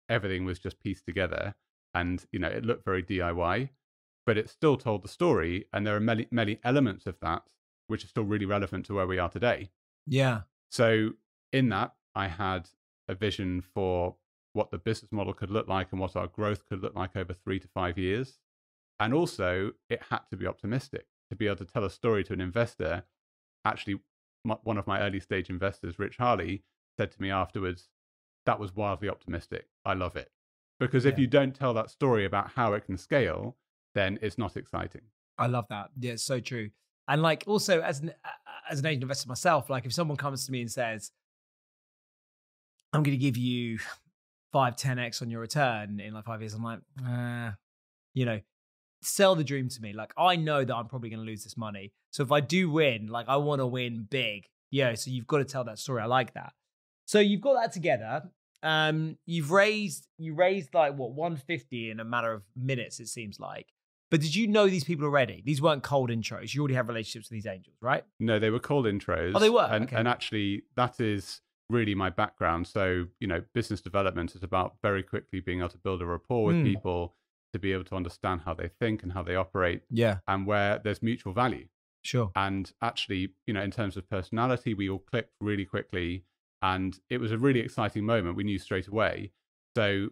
everything 0.08 0.44
was 0.44 0.58
just 0.58 0.78
pieced 0.80 1.04
together, 1.04 1.54
and 1.94 2.24
you 2.32 2.38
know 2.38 2.48
it 2.48 2.64
looked 2.64 2.84
very 2.84 3.02
DIY, 3.02 3.70
but 4.24 4.38
it 4.38 4.48
still 4.48 4.76
told 4.76 5.02
the 5.02 5.08
story, 5.08 5.66
and 5.72 5.86
there 5.86 5.96
are 5.96 6.00
many 6.00 6.26
many 6.30 6.58
elements 6.64 7.06
of 7.06 7.18
that 7.20 7.42
which 7.88 8.04
are 8.04 8.08
still 8.08 8.24
really 8.24 8.46
relevant 8.46 8.84
to 8.86 8.94
where 8.94 9.06
we 9.06 9.18
are 9.18 9.28
today. 9.28 9.70
Yeah. 10.06 10.42
So 10.70 11.12
in 11.52 11.68
that, 11.68 11.94
I 12.14 12.28
had 12.28 12.68
a 13.08 13.14
vision 13.14 13.60
for 13.60 14.16
what 14.52 14.70
the 14.70 14.78
business 14.78 15.12
model 15.12 15.32
could 15.32 15.50
look 15.50 15.68
like 15.68 15.88
and 15.92 16.00
what 16.00 16.16
our 16.16 16.26
growth 16.26 16.66
could 16.68 16.82
look 16.82 16.96
like 16.96 17.14
over 17.14 17.32
three 17.32 17.60
to 17.60 17.68
five 17.68 17.98
years. 17.98 18.40
And 18.98 19.12
also, 19.12 19.72
it 19.88 20.02
had 20.10 20.20
to 20.30 20.36
be 20.36 20.46
optimistic 20.46 21.06
to 21.28 21.36
be 21.36 21.46
able 21.46 21.56
to 21.56 21.64
tell 21.64 21.84
a 21.84 21.90
story 21.90 22.24
to 22.24 22.32
an 22.32 22.40
investor. 22.40 23.04
Actually, 23.64 24.00
my, 24.44 24.56
one 24.62 24.78
of 24.78 24.86
my 24.86 25.00
early 25.00 25.20
stage 25.20 25.50
investors, 25.50 25.98
Rich 25.98 26.16
Harley, 26.16 26.62
said 26.96 27.10
to 27.12 27.20
me 27.20 27.30
afterwards, 27.30 27.88
that 28.46 28.58
was 28.58 28.74
wildly 28.74 29.08
optimistic. 29.08 29.66
I 29.84 29.94
love 29.94 30.16
it. 30.16 30.30
Because 30.78 31.04
if 31.04 31.14
Yeah. 31.14 31.20
you 31.22 31.26
don't 31.26 31.54
tell 31.54 31.72
that 31.74 31.90
story 31.90 32.24
about 32.24 32.50
how 32.52 32.74
it 32.74 32.84
can 32.84 32.96
scale, 32.98 33.56
then 33.94 34.18
it's 34.22 34.36
not 34.38 34.56
exciting. 34.56 35.02
I 35.38 35.46
love 35.46 35.66
that. 35.68 35.90
Yeah, 35.98 36.12
it's 36.12 36.22
so 36.22 36.40
true. 36.40 36.70
And 37.08 37.22
like 37.22 37.44
also 37.46 37.80
as 37.80 38.00
an 38.00 38.12
as 38.68 38.80
an 38.80 38.86
angel 38.86 39.04
investor 39.04 39.28
myself, 39.28 39.70
like 39.70 39.86
if 39.86 39.92
someone 39.92 40.16
comes 40.16 40.44
to 40.46 40.52
me 40.52 40.60
and 40.60 40.70
says, 40.70 41.12
"I'm 42.92 43.02
going 43.02 43.16
to 43.16 43.20
give 43.22 43.36
you 43.36 43.78
five, 44.52 44.76
10x 44.76 45.22
on 45.22 45.30
your 45.30 45.40
return 45.40 46.00
in 46.00 46.14
like 46.14 46.24
five 46.24 46.40
years," 46.40 46.54
I'm 46.54 46.62
like, 46.64 46.80
uh, 47.06 47.52
you 48.14 48.24
know, 48.24 48.40
sell 49.02 49.34
the 49.36 49.44
dream 49.44 49.68
to 49.68 49.80
me. 49.80 49.92
Like 49.92 50.12
I 50.16 50.36
know 50.36 50.64
that 50.64 50.74
I'm 50.74 50.88
probably 50.88 51.10
going 51.10 51.20
to 51.20 51.26
lose 51.26 51.44
this 51.44 51.56
money, 51.56 51.92
so 52.10 52.22
if 52.22 52.32
I 52.32 52.40
do 52.40 52.70
win, 52.70 53.06
like 53.06 53.28
I 53.28 53.36
want 53.36 53.60
to 53.60 53.66
win 53.66 54.06
big. 54.10 54.46
Yeah, 54.70 54.94
so 54.94 55.10
you've 55.10 55.26
got 55.28 55.38
to 55.38 55.44
tell 55.44 55.64
that 55.64 55.78
story. 55.78 56.02
I 56.02 56.06
like 56.06 56.34
that. 56.34 56.52
So 57.06 57.20
you've 57.20 57.40
got 57.40 57.54
that 57.54 57.72
together. 57.72 58.22
Um, 58.66 59.16
you've 59.26 59.50
raised 59.52 60.08
you 60.18 60.34
raised 60.34 60.74
like 60.74 60.96
what 60.96 61.12
150 61.12 61.90
in 61.90 62.00
a 62.00 62.04
matter 62.04 62.32
of 62.32 62.42
minutes, 62.56 62.98
it 63.00 63.06
seems 63.08 63.38
like. 63.38 63.68
But 64.10 64.20
did 64.20 64.34
you 64.34 64.46
know 64.48 64.68
these 64.68 64.84
people 64.84 65.04
already? 65.04 65.42
These 65.44 65.60
weren't 65.62 65.82
cold 65.82 66.10
intros. 66.10 66.52
You 66.54 66.60
already 66.62 66.74
have 66.74 66.88
relationships 66.88 67.28
with 67.30 67.36
these 67.36 67.46
angels, 67.46 67.76
right? 67.80 68.04
No, 68.20 68.38
they 68.38 68.50
were 68.50 68.58
cold 68.60 68.86
intros. 68.86 69.32
Oh, 69.34 69.38
they 69.38 69.50
were? 69.50 69.68
And, 69.70 69.84
Okay. 69.84 69.96
and 69.96 70.06
actually, 70.08 70.62
that 70.76 71.00
is 71.00 71.40
really 71.68 71.94
my 71.94 72.10
background. 72.10 72.66
So, 72.66 73.06
you 73.20 73.26
know, 73.26 73.42
business 73.52 73.80
development 73.80 74.34
is 74.36 74.42
about 74.44 74.76
very 74.82 75.02
quickly 75.02 75.40
being 75.40 75.58
able 75.60 75.70
to 75.70 75.78
build 75.78 76.02
a 76.02 76.06
rapport 76.06 76.44
with 76.46 76.56
Mm. 76.56 76.64
people 76.64 77.16
to 77.52 77.58
be 77.58 77.72
able 77.72 77.84
to 77.84 77.94
understand 77.96 78.42
how 78.44 78.54
they 78.54 78.68
think 78.80 79.02
and 79.02 79.12
how 79.12 79.22
they 79.22 79.34
operate 79.36 79.82
Yeah, 79.90 80.18
and 80.28 80.46
where 80.46 80.78
there's 80.78 81.02
mutual 81.02 81.32
value. 81.32 81.68
sure. 82.02 82.30
And 82.36 82.72
actually, 82.80 83.34
you 83.46 83.54
know, 83.54 83.62
in 83.62 83.70
terms 83.72 83.96
of 83.96 84.08
personality, 84.08 84.74
we 84.74 84.88
all 84.88 84.98
clicked 85.00 85.34
really 85.40 85.64
quickly. 85.64 86.24
And 86.66 86.98
it 87.08 87.18
was 87.18 87.30
a 87.30 87.38
really 87.38 87.60
exciting 87.60 88.04
moment. 88.04 88.36
We 88.36 88.42
knew 88.42 88.58
straight 88.58 88.88
away. 88.88 89.30
So 89.76 90.08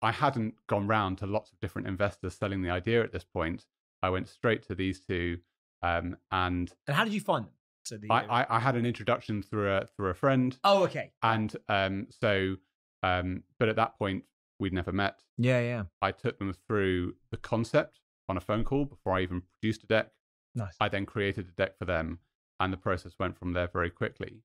I 0.00 0.10
hadn't 0.10 0.54
gone 0.66 0.86
round 0.86 1.18
to 1.18 1.26
lots 1.26 1.52
of 1.52 1.60
different 1.60 1.86
investors 1.86 2.34
selling 2.34 2.62
the 2.62 2.70
idea 2.70 3.02
at 3.02 3.12
this 3.12 3.24
point. 3.24 3.66
I 4.02 4.08
went 4.08 4.28
straight 4.28 4.62
to 4.68 4.74
these 4.74 5.00
two. 5.00 5.38
Um, 5.82 6.16
and 6.32 6.72
And 6.86 6.96
how 6.96 7.04
did 7.04 7.12
you 7.12 7.20
find 7.20 7.44
them? 7.44 7.52
So 7.84 7.98
the 7.98 8.10
I, 8.10 8.40
I, 8.40 8.56
I 8.56 8.58
had 8.58 8.74
an 8.74 8.86
introduction 8.86 9.42
through 9.42 9.70
a 9.70 9.86
through 9.86 10.08
a 10.08 10.14
friend. 10.14 10.56
oh, 10.64 10.84
okay. 10.84 11.12
And 11.22 11.54
um, 11.68 12.06
so, 12.22 12.56
um, 13.02 13.42
but 13.58 13.68
at 13.68 13.76
that 13.76 13.98
point, 13.98 14.24
we'd 14.58 14.72
never 14.72 14.92
met. 14.92 15.22
Yeah, 15.36 15.60
yeah. 15.60 15.82
I 16.00 16.12
took 16.12 16.38
them 16.38 16.54
through 16.66 17.14
the 17.30 17.36
concept 17.36 18.00
on 18.30 18.36
a 18.36 18.40
phone 18.40 18.64
call 18.64 18.86
before 18.86 19.12
I 19.14 19.20
even 19.22 19.42
produced 19.60 19.84
a 19.84 19.86
deck. 19.86 20.10
Nice. 20.54 20.76
I 20.80 20.88
then 20.88 21.06
created 21.06 21.48
a 21.48 21.52
deck 21.52 21.78
for 21.78 21.84
them, 21.84 22.20
and 22.60 22.72
the 22.72 22.76
process 22.78 23.12
went 23.18 23.38
from 23.38 23.52
there 23.52 23.68
very 23.68 23.90
quickly. 23.90 24.42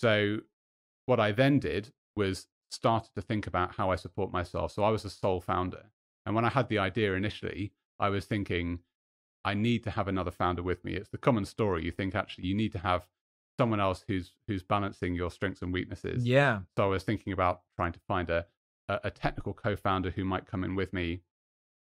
So, 0.00 0.38
what 1.06 1.20
I 1.20 1.32
then 1.32 1.58
did 1.58 1.92
was 2.16 2.46
started 2.70 3.10
to 3.14 3.22
think 3.22 3.46
about 3.46 3.74
how 3.76 3.90
I 3.90 3.96
support 3.96 4.32
myself. 4.32 4.72
So, 4.72 4.82
I 4.84 4.90
was 4.90 5.04
a 5.04 5.10
sole 5.10 5.40
founder. 5.40 5.90
And 6.24 6.34
when 6.34 6.44
I 6.44 6.50
had 6.50 6.68
the 6.68 6.78
idea 6.78 7.14
initially, 7.14 7.72
I 7.98 8.08
was 8.08 8.24
thinking, 8.24 8.80
I 9.44 9.54
need 9.54 9.82
to 9.84 9.90
have 9.90 10.08
another 10.08 10.30
founder 10.30 10.62
with 10.62 10.84
me. 10.84 10.94
It's 10.94 11.08
the 11.08 11.18
common 11.18 11.44
story. 11.44 11.84
You 11.84 11.90
think 11.90 12.14
actually 12.14 12.46
you 12.46 12.54
need 12.54 12.72
to 12.72 12.78
have 12.78 13.06
someone 13.58 13.80
else 13.80 14.04
who's 14.06 14.32
who's 14.46 14.62
balancing 14.62 15.14
your 15.14 15.30
strengths 15.30 15.62
and 15.62 15.72
weaknesses. 15.72 16.24
Yeah. 16.24 16.60
So 16.76 16.84
I 16.84 16.86
was 16.86 17.02
thinking 17.02 17.32
about 17.32 17.62
trying 17.76 17.92
to 17.92 18.00
find 18.08 18.30
a, 18.30 18.46
a, 18.88 19.00
a 19.04 19.10
technical 19.10 19.52
co-founder 19.52 20.10
who 20.10 20.24
might 20.24 20.46
come 20.46 20.64
in 20.64 20.74
with 20.74 20.92
me. 20.92 21.22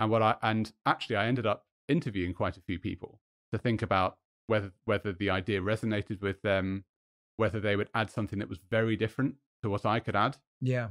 And 0.01 0.11
what 0.11 0.23
I 0.23 0.37
and 0.43 0.73
actually 0.87 1.17
I 1.17 1.27
ended 1.27 1.47
up 1.47 1.67
interviewing 1.89 2.35
quite 2.35 2.57
a 2.57 2.63
few 2.63 2.79
people 2.79 3.21
to 3.53 3.59
think 3.59 3.83
about 3.83 4.19
whether 4.47 4.73
whether 4.85 5.13
the 5.13 5.31
idea 5.31 5.61
resonated 5.61 6.21
with 6.21 6.43
them, 6.43 6.85
whether 7.43 7.61
they 7.61 7.75
would 7.77 7.91
add 7.93 8.09
something 8.09 8.39
that 8.39 8.49
was 8.49 8.61
very 8.71 8.97
different 8.97 9.35
to 9.63 9.69
what 9.69 9.85
I 9.85 9.99
could 10.01 10.15
add. 10.17 10.37
Yeah. 10.61 10.89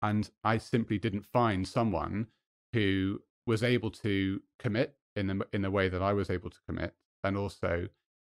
And 0.00 0.30
I 0.42 0.56
simply 0.58 0.98
didn't 0.98 1.26
find 1.26 1.68
someone 1.68 2.28
who 2.72 3.20
was 3.46 3.62
able 3.62 3.90
to 3.90 4.40
commit 4.58 4.96
in 5.14 5.26
the 5.26 5.46
in 5.52 5.60
the 5.62 5.70
way 5.70 5.88
that 5.90 6.00
I 6.02 6.12
was 6.14 6.30
able 6.30 6.48
to 6.50 6.60
commit, 6.66 6.94
and 7.22 7.36
also 7.36 7.88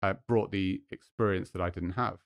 uh, 0.02 0.14
brought 0.28 0.50
the 0.52 0.82
experience 0.90 1.48
that 1.52 1.62
I 1.62 1.70
didn't 1.70 1.92
have. 2.04 2.18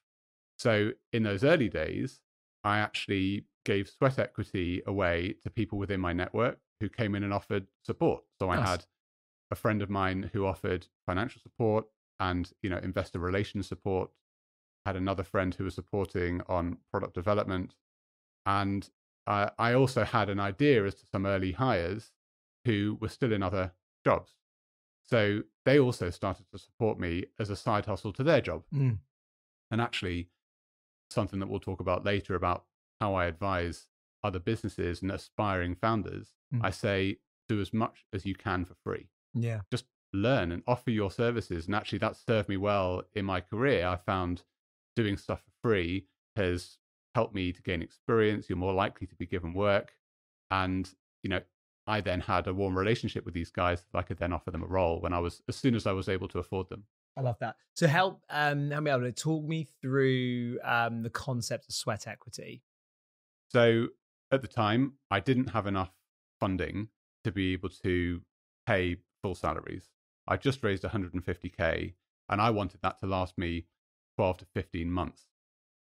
So 0.59 0.91
in 1.13 1.23
those 1.23 1.45
early 1.45 1.69
days, 1.69 2.21
I 2.65 2.79
actually 2.79 3.47
gave 3.65 3.89
sweat 3.89 4.19
equity 4.19 4.83
away 4.87 5.35
to 5.43 5.49
people 5.51 5.79
within 5.79 6.01
my 6.01 6.13
network 6.13 6.59
who 6.81 6.89
came 6.89 7.15
in 7.15 7.23
and 7.23 7.33
offered 7.33 7.67
support. 7.85 8.25
So 8.39 8.51
I 8.51 8.57
Nice. 8.57 8.69
had 8.69 8.85
a 9.53 9.55
friend 9.55 9.81
of 9.83 9.91
mine 9.91 10.31
who 10.33 10.45
offered 10.47 10.89
financial 11.07 11.41
support 11.41 11.87
and 12.19 12.51
you 12.63 12.69
know 12.71 12.79
investor 12.79 13.19
relations 13.21 13.69
support. 13.69 14.11
Had 14.87 14.97
another 14.97 15.23
friend 15.23 15.55
who 15.55 15.65
was 15.65 15.75
supporting 15.75 16.41
on 16.49 16.79
product 16.91 17.15
development, 17.15 17.75
and 18.47 18.89
uh, 19.27 19.51
I 19.59 19.75
also 19.75 20.05
had 20.05 20.29
an 20.31 20.41
idea 20.41 20.85
as 20.85 20.95
to 20.95 21.07
some 21.07 21.27
early 21.27 21.53
hires 21.53 22.13
who 22.65 22.97
were 23.01 23.09
still 23.09 23.33
in 23.33 23.43
other 23.43 23.73
jobs. 24.05 24.33
So 25.05 25.43
they 25.65 25.79
also 25.79 26.11
started 26.11 26.47
to 26.53 26.59
support 26.59 26.99
me 26.99 27.27
as 27.39 27.51
a 27.51 27.57
side 27.57 27.87
hustle 27.87 28.13
to 28.15 28.23
their 28.23 28.41
job. 28.41 28.63
Mm. 28.75 28.99
And 29.71 29.81
actually, 29.81 30.29
something 31.11 31.41
that 31.41 31.49
we'll 31.49 31.61
talk 31.61 31.81
about 31.81 32.05
later 32.05 32.35
about 32.35 32.65
how 33.01 33.15
I 33.15 33.27
advise 33.27 33.87
other 34.23 34.39
businesses 34.39 35.03
and 35.03 35.11
aspiring 35.11 35.75
founders, 35.75 36.35
Mm. 36.53 36.65
I 36.65 36.71
say 36.71 37.19
do 37.49 37.61
as 37.61 37.73
much 37.73 38.05
as 38.13 38.27
you 38.27 38.35
can 38.35 38.65
for 38.65 38.75
free. 38.75 39.09
Yeah. 39.35 39.61
Just 39.71 39.85
learn 40.13 40.51
and 40.51 40.63
offer 40.67 40.91
your 40.91 41.11
services. 41.11 41.67
And 41.67 41.75
actually, 41.75 41.99
that 41.99 42.17
served 42.17 42.49
me 42.49 42.57
well 42.57 43.05
in 43.15 43.25
my 43.25 43.41
career. 43.41 43.87
I 43.87 43.97
found 43.97 44.43
doing 45.03 45.17
stuff 45.17 45.41
for 45.41 45.69
free 45.69 46.07
has 46.37 46.79
helped 47.15 47.35
me 47.35 47.53
to 47.53 47.63
gain 47.63 47.83
experience. 47.83 48.49
You're 48.49 48.59
more 48.59 48.73
likely 48.73 49.07
to 49.07 49.15
be 49.15 49.27
given 49.27 49.53
work. 49.53 49.93
And, 50.51 50.89
you 51.23 51.31
know, 51.31 51.41
I 51.87 52.01
then 52.01 52.21
had 52.21 52.47
a 52.47 52.55
warm 52.55 52.77
relationship 52.77 53.25
with 53.25 53.35
these 53.35 53.51
guys 53.51 53.85
that 53.93 53.99
I 53.99 54.03
could 54.03 54.19
then 54.19 54.33
offer 54.33 54.51
them 54.51 54.63
a 54.63 54.67
role 54.67 55.01
when 55.01 55.13
I 55.13 55.19
was, 55.19 55.43
as 55.49 55.57
soon 55.57 55.75
as 55.75 55.87
I 55.87 55.93
was 55.93 56.09
able 56.09 56.29
to 56.29 56.39
afford 56.39 56.69
them. 56.69 56.85
I 57.17 57.23
love 57.23 57.37
that. 57.41 57.57
So 57.75 57.87
help 57.87 58.23
um 58.31 58.71
help 58.71 58.85
me 58.85 58.91
out. 58.91 59.17
Talk 59.17 59.45
me 59.45 59.67
through 59.83 60.59
um 60.65 61.03
the 61.03 61.11
concept 61.11 61.69
of 61.69 61.75
sweat 61.75 62.07
equity. 62.07 62.63
So 63.49 63.89
at 64.31 64.43
the 64.43 64.49
time, 64.49 64.95
I 65.11 65.21
didn't 65.21 65.49
have 65.49 65.67
enough 65.67 65.91
funding 66.39 66.89
to 67.25 67.33
be 67.33 67.53
able 67.53 67.69
to 67.85 68.23
pay 68.67 68.97
full 69.23 69.35
salaries. 69.35 69.91
I 70.29 70.37
just 70.37 70.63
raised 70.63 70.85
150k, 70.85 71.95
and 72.29 72.41
I 72.41 72.51
wanted 72.51 72.81
that 72.83 73.01
to 73.01 73.07
last 73.07 73.37
me 73.37 73.67
12 74.17 74.39
to 74.39 74.45
15 74.55 74.91
months. 74.91 75.27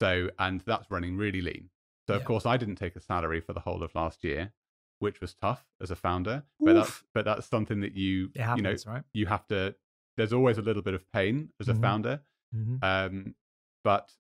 So, 0.02 0.30
and 0.38 0.62
that's 0.62 0.92
running 0.92 1.18
really 1.18 1.42
lean. 1.42 1.70
So, 2.08 2.16
of 2.16 2.24
course, 2.26 2.46
I 2.46 2.58
didn't 2.58 2.76
take 2.76 2.96
a 2.96 3.02
salary 3.02 3.42
for 3.42 3.54
the 3.54 3.60
whole 3.62 3.84
of 3.84 3.94
last 3.96 4.24
year, 4.24 4.54
which 5.00 5.20
was 5.22 5.34
tough 5.34 5.66
as 5.82 5.92
a 5.92 5.96
founder. 5.96 6.44
But 6.60 6.74
that's 6.74 7.04
but 7.14 7.26
that's 7.26 7.48
something 7.48 7.82
that 7.82 7.94
you 7.96 8.32
It 8.36 8.56
you 8.58 8.62
know 8.62 8.76
right? 8.86 9.04
you 9.14 9.26
have 9.28 9.48
to. 9.48 9.76
There's 10.18 10.34
always 10.34 10.58
a 10.58 10.62
little 10.62 10.82
bit 10.82 10.94
of 10.94 11.10
pain 11.12 11.52
as 11.60 11.68
a 11.70 11.74
Mhm. 11.74 11.82
founder, 11.82 12.22
Mm-hmm. 12.56 12.78
um, 12.82 13.36
but 13.84 14.14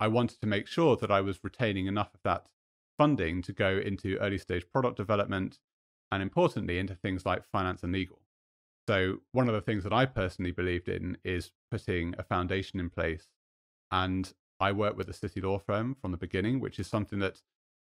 I 0.00 0.08
wanted 0.08 0.40
to 0.40 0.46
make 0.46 0.66
sure 0.66 0.96
that 0.96 1.10
I 1.10 1.20
was 1.20 1.42
retaining 1.44 1.86
enough 1.86 2.12
of 2.14 2.22
that 2.22 2.48
funding 2.98 3.42
to 3.42 3.52
go 3.52 3.78
into 3.78 4.18
early 4.18 4.38
stage 4.38 4.68
product 4.70 4.96
development 4.96 5.60
and 6.10 6.22
importantly 6.22 6.78
into 6.78 6.94
things 6.96 7.24
like 7.24 7.44
finance 7.44 7.82
and 7.84 7.92
legal. 7.92 8.20
So, 8.88 9.22
one 9.32 9.48
of 9.48 9.54
the 9.54 9.60
things 9.60 9.84
that 9.84 9.92
I 9.92 10.06
personally 10.06 10.52
believed 10.52 10.88
in 10.88 11.18
is 11.24 11.52
putting 11.70 12.14
a 12.18 12.22
foundation 12.24 12.80
in 12.80 12.90
place. 12.90 13.28
And 13.90 14.32
I 14.60 14.72
worked 14.72 14.96
with 14.96 15.08
a 15.08 15.14
city 15.14 15.40
law 15.40 15.58
firm 15.58 15.96
from 16.00 16.10
the 16.10 16.16
beginning, 16.16 16.60
which 16.60 16.78
is 16.78 16.86
something 16.86 17.18
that 17.20 17.42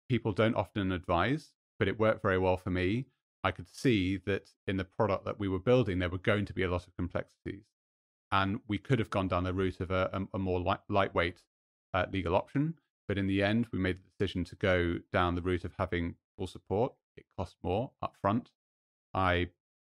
people 0.10 0.32
don't 0.32 0.56
often 0.56 0.92
advise, 0.92 1.54
but 1.80 1.88
it 1.88 2.00
worked 2.00 2.22
very 2.22 2.38
well 2.38 2.58
for 2.58 2.70
me. 2.70 3.06
I 3.44 3.52
could 3.52 3.68
see 3.68 4.18
that 4.25 4.50
in 4.68 4.78
the 4.78 4.84
product 4.84 5.25
that 5.25 5.40
we 5.40 5.48
were 5.48 5.60
building, 5.60 6.00
there 6.00 6.10
were 6.10 6.18
going 6.18 6.46
to 6.46 6.54
be 6.54 6.64
a 6.64 6.70
lot 6.70 6.88
of 6.88 6.96
complexities. 6.96 7.66
And 8.32 8.60
we 8.68 8.80
could 8.80 9.00
have 9.00 9.12
gone 9.12 9.28
down 9.28 9.44
the 9.44 9.54
route 9.54 9.80
of 9.80 9.92
a, 9.92 10.10
a, 10.12 10.36
a 10.36 10.40
more 10.40 10.60
light, 10.60 10.80
lightweight 10.90 11.44
uh, 11.94 12.06
legal 12.12 12.36
option. 12.36 12.74
But 13.08 13.18
in 13.20 13.28
the 13.28 13.44
end, 13.44 13.68
we 13.72 13.78
made 13.78 13.98
the 13.98 14.10
decision 14.18 14.44
to 14.46 14.56
go 14.56 15.00
down 15.14 15.36
the 15.36 15.42
route 15.42 15.64
of 15.64 15.74
having 15.78 16.16
full 16.36 16.48
support. 16.48 16.94
It 17.16 17.25
cost 17.38 17.56
more 17.64 17.92
upfront. 18.04 18.48
I 19.14 19.50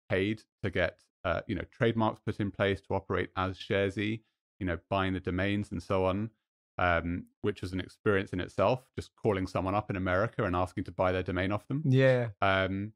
paid 0.09 0.43
to 0.63 0.69
get 0.69 0.99
uh, 1.23 1.41
you 1.47 1.55
know 1.55 1.63
trademarks 1.71 2.21
put 2.25 2.39
in 2.39 2.51
place 2.51 2.81
to 2.81 2.95
operate 2.95 3.29
as 3.37 3.57
Sharesy, 3.57 4.21
you 4.61 4.65
know, 4.67 4.77
buying 4.89 5.11
the 5.13 5.19
domains 5.19 5.71
and 5.71 5.81
so 5.83 6.05
on, 6.05 6.29
um, 6.77 7.25
which 7.41 7.61
was 7.61 7.73
an 7.73 7.79
experience 7.81 8.31
in 8.31 8.39
itself. 8.39 8.87
Just 8.95 9.09
calling 9.21 9.47
someone 9.47 9.75
up 9.75 9.89
in 9.89 9.95
America 9.97 10.43
and 10.45 10.55
asking 10.55 10.83
to 10.85 10.91
buy 10.91 11.11
their 11.11 11.23
domain 11.23 11.51
off 11.51 11.67
them, 11.67 11.81
Yeah. 11.85 12.29
um, 12.41 12.93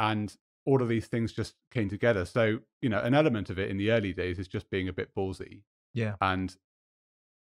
and 0.00 0.36
all 0.66 0.82
of 0.82 0.88
these 0.88 1.06
things 1.06 1.32
just 1.32 1.54
came 1.70 1.88
together. 1.88 2.24
So 2.26 2.58
you 2.82 2.88
know, 2.90 3.00
an 3.00 3.14
element 3.14 3.48
of 3.50 3.58
it 3.58 3.70
in 3.70 3.78
the 3.78 3.90
early 3.92 4.12
days 4.12 4.38
is 4.38 4.48
just 4.48 4.68
being 4.68 4.88
a 4.88 4.92
bit 4.92 5.14
ballsy, 5.14 5.62
Yeah. 5.94 6.16
and 6.20 6.54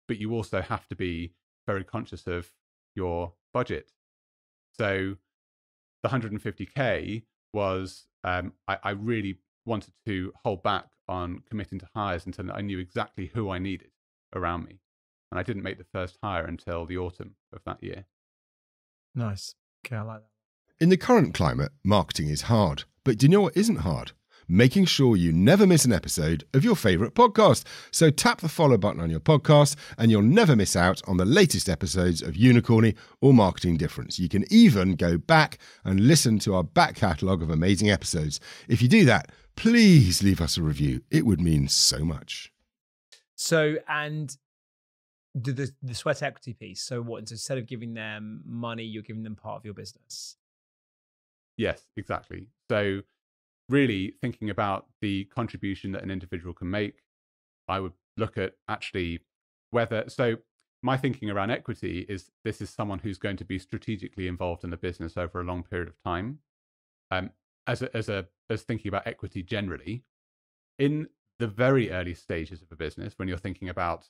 but 0.08 0.18
you 0.20 0.34
also 0.34 0.62
have 0.62 0.88
to 0.90 0.96
be 0.96 1.34
very 1.66 1.84
conscious 1.84 2.28
of 2.28 2.52
your 2.96 3.34
budget. 3.54 3.92
So 4.78 5.16
the 6.04 6.10
150k 6.10 7.24
was 7.54 8.08
um, 8.24 8.54
I, 8.68 8.78
I 8.84 8.90
really 8.92 9.40
wanted 9.66 9.94
to 10.06 10.32
hold 10.44 10.64
back 10.64 10.86
on 11.08 11.44
committing 11.50 11.80
to 11.80 11.90
hires 11.96 12.26
until 12.26 12.52
I 12.52 12.62
knew 12.62 12.80
exactly 12.80 13.32
who 13.34 13.50
I 13.50 13.60
needed 13.60 13.92
around 14.36 14.66
me, 14.66 14.80
and 15.32 15.40
I 15.40 15.44
didn't 15.44 15.64
make 15.64 15.78
the 15.78 15.86
first 15.86 16.18
hire 16.22 16.46
until 16.46 16.86
the 16.86 16.98
autumn 16.98 17.36
of 17.54 17.62
that 17.66 17.84
year. 17.84 18.06
Nice. 19.16 19.56
Okay, 19.86 19.96
I 19.96 20.02
like 20.02 20.22
that. 20.22 20.84
In 20.84 20.90
the 20.90 20.98
current 20.98 21.34
climate, 21.34 21.72
marketing 21.84 22.30
is 22.30 22.44
hard. 22.44 22.84
But 23.04 23.18
do 23.18 23.26
you 23.26 23.32
know 23.32 23.42
what 23.42 23.58
isn't 23.58 23.78
hard? 23.78 24.12
Making 24.48 24.86
sure 24.86 25.16
you 25.16 25.34
never 25.34 25.66
miss 25.66 25.86
an 25.86 25.92
episode 25.92 26.46
of 26.54 26.64
your 26.64 26.76
favourite 26.76 27.16
podcast. 27.16 27.66
So 27.92 28.10
tap 28.10 28.42
the 28.42 28.48
follow 28.48 28.78
button 28.78 29.02
on 29.02 29.10
your 29.10 29.20
podcast 29.20 29.76
and 29.98 30.12
you'll 30.12 30.22
never 30.22 30.56
miss 30.56 30.76
out 30.76 31.02
on 31.08 31.18
the 31.18 31.26
latest 31.26 31.68
episodes 31.68 32.22
of 32.22 32.36
Unicorny 32.36 32.96
or 33.20 33.34
Marketing 33.34 33.76
Difference. 33.76 34.20
You 34.20 34.30
can 34.30 34.46
even 34.52 34.96
go 34.96 35.18
back 35.18 35.58
and 35.84 36.02
listen 36.02 36.40
to 36.40 36.54
our 36.54 36.64
back 36.64 36.96
catalogue 36.96 37.42
of 37.42 37.50
amazing 37.50 37.90
episodes. 37.90 38.40
If 38.68 38.82
you 38.82 38.88
do 38.88 39.04
that, 39.06 39.32
please 39.58 40.24
leave 40.24 40.40
us 40.40 40.56
a 40.56 40.62
review. 40.62 41.02
It 41.12 41.26
would 41.26 41.42
mean 41.42 41.68
so 41.68 42.06
much. 42.06 42.54
So, 43.36 43.76
and 43.90 44.36
the, 45.36 45.52
the 45.52 45.72
the 45.84 45.94
sweat 45.94 46.24
equity 46.24 46.54
piece. 46.54 46.82
So 46.82 47.02
what? 47.02 47.30
Instead 47.30 47.58
of 47.58 47.68
giving 47.68 47.94
them 47.94 48.42
money, 48.46 48.84
you're 48.84 49.04
giving 49.04 49.24
them 49.24 49.36
part 49.36 49.58
of 49.58 49.66
your 49.66 49.74
business. 49.74 50.38
Yes, 51.58 51.82
exactly. 51.98 52.48
So, 52.70 53.02
really 53.68 54.14
thinking 54.22 54.50
about 54.50 54.86
the 55.02 55.26
contribution 55.26 55.92
that 55.92 56.04
an 56.04 56.12
individual 56.12 56.54
can 56.54 56.70
make, 56.70 57.00
I 57.68 57.80
would 57.80 57.94
look 58.16 58.38
at 58.38 58.54
actually 58.70 59.20
whether. 59.72 60.06
So, 60.08 60.38
my 60.82 60.98
thinking 60.98 61.30
around 61.30 61.52
equity 61.52 62.06
is 62.08 62.32
this 62.44 62.62
is 62.62 62.70
someone 62.70 63.00
who's 63.00 63.18
going 63.18 63.38
to 63.38 63.46
be 63.46 63.60
strategically 63.60 64.28
involved 64.28 64.64
in 64.64 64.70
the 64.70 64.78
business 64.78 65.18
over 65.18 65.42
a 65.42 65.44
long 65.44 65.64
period 65.64 65.90
of 65.90 65.96
time. 66.04 66.40
Um, 67.10 67.32
as 67.68 67.82
a, 67.82 67.96
as 67.96 68.10
a 68.10 68.28
as 68.50 68.64
thinking 68.64 68.90
about 68.90 69.06
equity 69.06 69.44
generally, 69.44 70.04
in 70.80 71.08
the 71.40 71.48
very 71.48 71.92
early 71.92 72.14
stages 72.14 72.62
of 72.62 72.72
a 72.72 72.76
business, 72.76 73.14
when 73.18 73.28
you're 73.28 73.38
thinking 73.38 73.70
about 73.70 74.10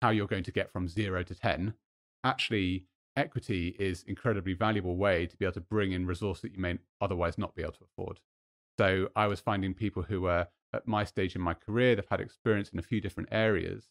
how 0.00 0.10
you're 0.10 0.26
going 0.26 0.44
to 0.44 0.52
get 0.52 0.72
from 0.72 0.88
zero 0.88 1.22
to 1.22 1.34
ten, 1.34 1.74
actually 2.24 2.86
equity 3.16 3.76
is 3.78 4.04
incredibly 4.06 4.54
valuable 4.54 4.96
way 4.96 5.26
to 5.26 5.36
be 5.36 5.44
able 5.44 5.52
to 5.52 5.60
bring 5.60 5.92
in 5.92 6.06
resource 6.06 6.40
that 6.40 6.52
you 6.52 6.60
may 6.60 6.78
otherwise 7.00 7.36
not 7.36 7.54
be 7.54 7.62
able 7.62 7.72
to 7.72 7.84
afford. 7.84 8.20
So 8.78 9.08
I 9.14 9.26
was 9.26 9.40
finding 9.40 9.74
people 9.74 10.04
who 10.04 10.22
were 10.22 10.46
at 10.72 10.86
my 10.86 11.04
stage 11.04 11.34
in 11.34 11.42
my 11.42 11.54
career, 11.54 11.96
they've 11.96 12.04
had 12.08 12.20
experience 12.20 12.70
in 12.70 12.78
a 12.78 12.82
few 12.82 13.00
different 13.00 13.28
areas, 13.32 13.88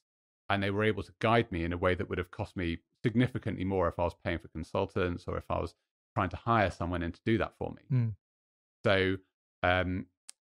and 0.49 0.63
they 0.63 0.71
were 0.71 0.83
able 0.83 1.03
to 1.03 1.11
guide 1.19 1.51
me 1.51 1.63
in 1.63 1.73
a 1.73 1.77
way 1.77 1.93
that 1.93 2.09
would 2.09 2.17
have 2.17 2.31
cost 2.31 2.55
me 2.55 2.79
significantly 3.03 3.65
more 3.65 3.87
if 3.87 3.99
I 3.99 4.03
was 4.03 4.15
paying 4.23 4.39
for 4.39 4.47
consultants 4.47 5.25
or 5.27 5.37
if 5.37 5.45
I 5.49 5.59
was 5.59 5.75
trying 6.15 6.29
to 6.29 6.37
hire 6.37 6.71
someone 6.71 7.03
in 7.03 7.11
to 7.11 7.19
do 7.25 7.37
that 7.37 7.53
for 7.57 7.71
me. 7.71 7.81
Mm. 7.91 8.13
So 8.85 9.17
um, 9.63 10.05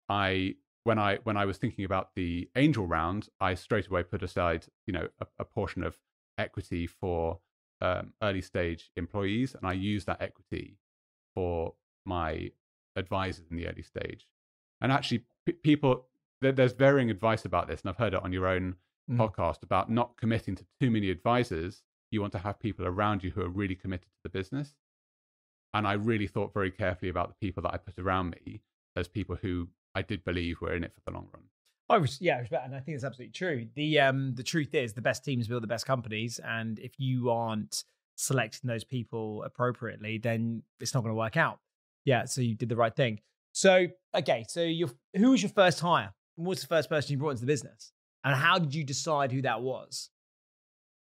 I 0.09 0.55
when 0.83 0.99
I 0.99 1.17
when 1.23 1.37
I 1.37 1.45
was 1.45 1.57
thinking 1.57 1.85
about 1.85 2.09
the 2.15 2.49
angel 2.55 2.85
round, 2.85 3.29
I 3.39 3.53
straight 3.53 3.87
away 3.87 4.03
put 4.03 4.23
aside 4.23 4.65
you 4.87 4.93
know 4.93 5.07
a, 5.19 5.27
a 5.39 5.45
portion 5.45 5.83
of 5.83 5.97
equity 6.37 6.87
for 6.87 7.39
um, 7.81 8.13
early 8.21 8.41
stage 8.41 8.91
employees, 8.95 9.55
and 9.55 9.67
I 9.67 9.73
use 9.73 10.05
that 10.05 10.21
equity 10.21 10.77
for 11.35 11.73
my 12.05 12.51
advisors 12.95 13.45
in 13.49 13.57
the 13.57 13.67
early 13.67 13.81
stage. 13.81 14.27
And 14.81 14.91
actually, 14.91 15.25
p- 15.45 15.53
people 15.53 16.07
there, 16.41 16.51
there's 16.51 16.73
varying 16.73 17.09
advice 17.09 17.45
about 17.45 17.67
this, 17.67 17.81
and 17.81 17.89
I've 17.89 17.97
heard 17.97 18.13
it 18.13 18.23
on 18.23 18.33
your 18.33 18.47
own 18.47 18.75
Mm. 19.11 19.17
podcast 19.17 19.63
about 19.63 19.91
not 19.91 20.15
committing 20.15 20.55
to 20.55 20.65
too 20.79 20.89
many 20.89 21.09
advisors. 21.09 21.83
You 22.09 22.21
want 22.21 22.31
to 22.33 22.39
have 22.39 22.57
people 22.57 22.85
around 22.85 23.21
you 23.21 23.31
who 23.31 23.41
are 23.41 23.49
really 23.49 23.75
committed 23.75 24.07
to 24.07 24.19
the 24.23 24.29
business. 24.29 24.75
And 25.73 25.87
I 25.87 25.93
really 25.93 26.27
thought 26.27 26.53
very 26.53 26.71
carefully 26.71 27.09
about 27.09 27.29
the 27.29 27.45
people 27.45 27.63
that 27.63 27.73
I 27.73 27.77
put 27.77 27.97
around 27.97 28.35
me 28.45 28.61
as 28.95 29.07
people 29.07 29.35
who 29.35 29.69
I 29.95 30.01
did 30.01 30.23
believe 30.23 30.61
were 30.61 30.75
in 30.75 30.83
it 30.83 30.93
for 30.93 31.01
the 31.05 31.11
long 31.11 31.27
run. 31.33 31.43
I 31.89 31.97
was, 31.97 32.21
yeah, 32.21 32.43
and 32.63 32.75
I 32.75 32.79
think 32.79 32.95
it's 32.95 33.03
absolutely 33.03 33.33
true. 33.33 33.67
The 33.75 33.99
um, 33.99 34.35
the 34.35 34.43
truth 34.43 34.73
is, 34.73 34.93
the 34.93 35.01
best 35.01 35.25
teams 35.25 35.47
build 35.47 35.63
the 35.63 35.67
best 35.67 35.85
companies, 35.85 36.39
and 36.39 36.79
if 36.79 36.93
you 36.97 37.29
aren't 37.29 37.83
selecting 38.15 38.67
those 38.67 38.83
people 38.83 39.43
appropriately, 39.43 40.17
then 40.17 40.63
it's 40.79 40.93
not 40.93 41.01
going 41.01 41.11
to 41.11 41.17
work 41.17 41.35
out. 41.35 41.59
Yeah, 42.05 42.25
so 42.25 42.41
you 42.41 42.55
did 42.55 42.69
the 42.69 42.75
right 42.75 42.95
thing. 42.95 43.19
So, 43.51 43.87
okay, 44.15 44.45
so 44.47 44.61
your 44.61 44.89
who 45.15 45.31
was 45.31 45.43
your 45.43 45.51
first 45.51 45.81
hire? 45.81 46.13
What 46.35 46.49
was 46.49 46.61
the 46.61 46.67
first 46.67 46.89
person 46.89 47.11
you 47.11 47.17
brought 47.17 47.31
into 47.31 47.41
the 47.41 47.47
business, 47.47 47.91
and 48.23 48.33
how 48.35 48.59
did 48.59 48.73
you 48.73 48.83
decide 48.83 49.31
who 49.31 49.41
that 49.41 49.61
was? 49.61 50.09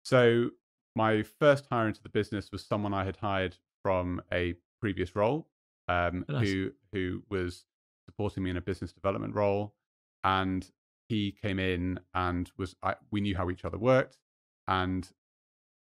So 0.03 0.49
my 0.95 1.23
first 1.23 1.65
hire 1.71 1.87
into 1.87 2.01
the 2.01 2.09
business 2.09 2.51
was 2.51 2.65
someone 2.65 2.93
I 2.93 3.05
had 3.05 3.17
hired 3.17 3.57
from 3.83 4.21
a 4.31 4.55
previous 4.79 5.15
role, 5.15 5.47
um, 5.87 6.25
Oh, 6.29 6.33
nice. 6.33 6.49
who 6.49 6.71
who 6.91 7.23
was 7.29 7.65
supporting 8.05 8.43
me 8.43 8.49
in 8.49 8.57
a 8.57 8.61
business 8.61 8.91
development 8.93 9.33
role, 9.35 9.75
and 10.23 10.69
he 11.09 11.31
came 11.31 11.59
in 11.59 11.99
and 12.13 12.51
was 12.57 12.75
I, 12.83 12.95
we 13.11 13.21
knew 13.21 13.35
how 13.35 13.49
each 13.49 13.65
other 13.65 13.77
worked, 13.77 14.17
and 14.67 15.09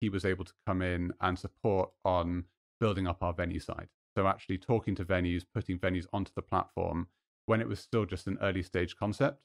he 0.01 0.09
was 0.09 0.25
able 0.25 0.45
to 0.45 0.53
come 0.67 0.83
in 0.83 1.13
and 1.21 1.39
support 1.39 1.91
on 2.05 2.45
building 2.81 3.07
up 3.07 3.23
our 3.23 3.33
venue 3.33 3.61
side. 3.61 3.89
So 4.17 4.27
actually 4.27 4.59
talking 4.59 4.95
to 4.97 5.05
venues, 5.05 5.45
putting 5.53 5.79
venues 5.79 6.07
onto 6.13 6.33
the 6.35 6.43
platform 6.43 7.09
when 7.47 7.61
it 7.61 7.69
was 7.69 7.81
still 7.81 8.05
just 8.07 8.27
an 8.27 8.39
early 8.43 8.63
stage 8.63 8.97
concept, 8.97 9.43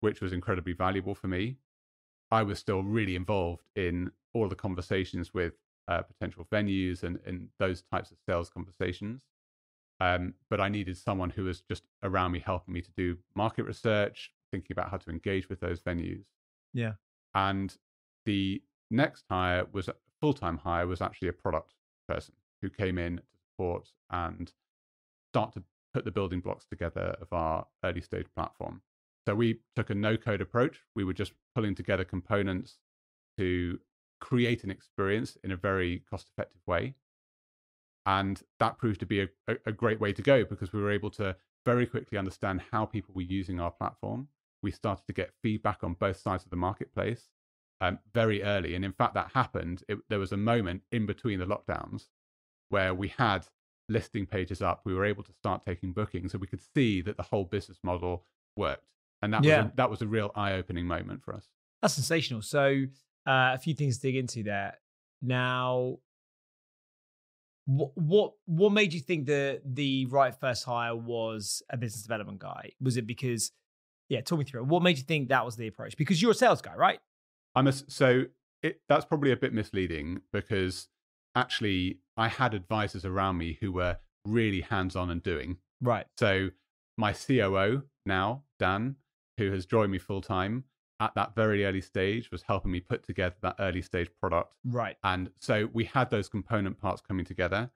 which 0.00 0.20
was 0.20 0.32
incredibly 0.32 0.72
valuable 0.72 1.14
for 1.14 1.28
me. 1.28 1.56
I 2.30 2.42
was 2.42 2.58
still 2.58 2.82
really 2.82 3.16
involved 3.16 3.68
in 3.76 4.10
all 4.32 4.48
the 4.48 4.54
conversations 4.56 5.32
with 5.34 5.54
uh, 5.88 6.02
potential 6.02 6.46
venues 6.52 7.02
and, 7.02 7.18
and 7.26 7.48
those 7.58 7.82
types 7.82 8.10
of 8.10 8.18
sales 8.28 8.50
conversations. 8.50 9.22
Um, 10.00 10.34
but 10.50 10.60
I 10.60 10.68
needed 10.68 10.96
someone 10.96 11.30
who 11.30 11.44
was 11.44 11.60
just 11.60 11.84
around 12.02 12.32
me, 12.32 12.40
helping 12.40 12.74
me 12.74 12.80
to 12.80 12.90
do 12.96 13.16
market 13.36 13.64
research, 13.64 14.32
thinking 14.50 14.72
about 14.72 14.90
how 14.90 14.96
to 14.96 15.10
engage 15.10 15.48
with 15.48 15.60
those 15.60 15.80
venues. 15.80 16.24
Yeah. 16.72 16.92
And 17.34 17.74
the 18.24 18.62
next 18.90 19.24
hire 19.30 19.66
was 19.72 19.88
a 19.88 19.94
full 20.20 20.34
time 20.34 20.58
hire, 20.58 20.86
was 20.86 21.00
actually 21.00 21.28
a 21.28 21.32
product 21.32 21.74
person 22.08 22.34
who 22.60 22.70
came 22.70 22.98
in 22.98 23.16
to 23.18 23.22
support 23.52 23.88
and 24.10 24.52
start 25.32 25.52
to 25.54 25.62
put 25.92 26.04
the 26.04 26.10
building 26.10 26.40
blocks 26.40 26.64
together 26.66 27.16
of 27.20 27.32
our 27.32 27.66
early 27.84 28.00
stage 28.00 28.26
platform. 28.34 28.82
So 29.26 29.34
we 29.34 29.60
took 29.76 29.90
a 29.90 29.94
no 29.94 30.16
code 30.16 30.40
approach. 30.40 30.80
We 30.94 31.04
were 31.04 31.14
just 31.14 31.32
pulling 31.54 31.74
together 31.74 32.04
components 32.04 32.78
to 33.38 33.78
create 34.24 34.64
an 34.64 34.70
experience 34.70 35.36
in 35.44 35.52
a 35.52 35.56
very 35.56 36.02
cost 36.08 36.30
effective 36.30 36.62
way. 36.66 36.94
And 38.06 38.42
that 38.58 38.78
proved 38.78 39.00
to 39.00 39.06
be 39.06 39.20
a, 39.20 39.28
a, 39.66 39.72
great 39.72 40.00
way 40.00 40.14
to 40.14 40.22
go 40.22 40.44
because 40.44 40.72
we 40.72 40.80
were 40.80 40.90
able 40.90 41.10
to 41.12 41.36
very 41.66 41.86
quickly 41.86 42.16
understand 42.16 42.62
how 42.70 42.86
people 42.86 43.14
were 43.14 43.22
using 43.22 43.60
our 43.60 43.70
platform. 43.70 44.28
We 44.62 44.70
started 44.70 45.06
to 45.06 45.12
get 45.12 45.34
feedback 45.42 45.84
on 45.84 45.92
both 45.94 46.16
sides 46.18 46.44
of 46.44 46.50
the 46.50 46.56
marketplace 46.56 47.28
um, 47.82 47.98
very 48.14 48.42
early. 48.42 48.74
And 48.74 48.84
in 48.84 48.92
fact, 48.92 49.12
that 49.12 49.32
happened. 49.34 49.82
It, 49.88 49.98
there 50.08 50.18
was 50.18 50.32
a 50.32 50.38
moment 50.38 50.82
in 50.90 51.04
between 51.04 51.38
the 51.38 51.46
lockdowns 51.46 52.06
where 52.70 52.94
we 52.94 53.08
had 53.08 53.46
listing 53.90 54.24
pages 54.24 54.62
up. 54.62 54.80
We 54.84 54.94
were 54.94 55.04
able 55.04 55.22
to 55.22 55.32
start 55.32 55.64
taking 55.66 55.92
bookings, 55.92 56.32
so 56.32 56.38
we 56.38 56.46
could 56.46 56.62
see 56.74 57.02
that 57.02 57.18
the 57.18 57.22
whole 57.22 57.44
business 57.44 57.78
model 57.82 58.24
worked. 58.56 58.88
And 59.20 59.34
that 59.34 59.44
Yeah. 59.44 59.58
was 59.58 59.66
a, 59.66 59.72
that 59.76 59.90
was 59.90 60.02
a 60.02 60.06
real 60.06 60.30
eye 60.34 60.54
opening 60.54 60.86
moment 60.86 61.22
for 61.22 61.34
us. 61.34 61.46
That's 61.82 61.94
sensational. 61.94 62.40
So, 62.40 62.86
uh, 63.26 63.52
a 63.54 63.58
few 63.58 63.74
things 63.74 63.98
to 63.98 64.02
dig 64.02 64.16
into 64.16 64.42
there. 64.42 64.78
Now, 65.22 65.98
what 67.66 67.90
what 67.94 68.32
what 68.46 68.72
made 68.72 68.92
you 68.92 69.00
think 69.00 69.26
that 69.26 69.62
the 69.64 70.06
right 70.06 70.34
first 70.34 70.64
hire 70.64 70.94
was 70.94 71.62
a 71.70 71.76
business 71.76 72.02
development 72.02 72.38
guy? 72.38 72.72
Was 72.80 72.96
it 72.96 73.06
because, 73.06 73.52
yeah, 74.08 74.20
talk 74.20 74.38
me 74.38 74.44
through 74.44 74.62
it. 74.62 74.66
What 74.66 74.82
made 74.82 74.98
you 74.98 75.04
think 75.04 75.28
that 75.28 75.44
was 75.44 75.56
the 75.56 75.66
approach? 75.66 75.96
Because 75.96 76.20
you're 76.20 76.32
a 76.32 76.34
sales 76.34 76.60
guy, 76.60 76.74
right? 76.74 77.00
I'm 77.54 77.66
a, 77.66 77.72
so 77.72 78.24
it, 78.62 78.80
that's 78.88 79.04
probably 79.04 79.30
a 79.30 79.36
bit 79.36 79.52
misleading 79.52 80.22
because 80.32 80.88
actually 81.34 82.00
I 82.16 82.28
had 82.28 82.54
advisors 82.54 83.04
around 83.04 83.38
me 83.38 83.58
who 83.60 83.72
were 83.72 83.98
really 84.26 84.60
hands 84.62 84.96
on 84.96 85.10
and 85.10 85.22
doing. 85.22 85.58
Right. 85.80 86.06
So 86.18 86.50
my 86.96 87.12
COO 87.12 87.84
now, 88.06 88.42
Dan, 88.58 88.96
who 89.38 89.50
has 89.52 89.66
joined 89.66 89.92
me 89.92 89.98
full 89.98 90.20
time 90.20 90.64
at 91.00 91.14
that 91.14 91.34
very 91.34 91.64
early 91.64 91.80
stage, 91.80 92.30
was 92.30 92.42
helping 92.42 92.70
me 92.70 92.80
put 92.80 93.04
together 93.04 93.34
that 93.42 93.56
early 93.58 93.82
stage 93.82 94.08
product. 94.20 94.54
Right. 94.64 94.96
And 95.02 95.30
so 95.38 95.68
we 95.72 95.84
had 95.84 96.10
those 96.10 96.28
component 96.28 96.80
parts 96.80 97.02
coming 97.02 97.24
together. 97.24 97.70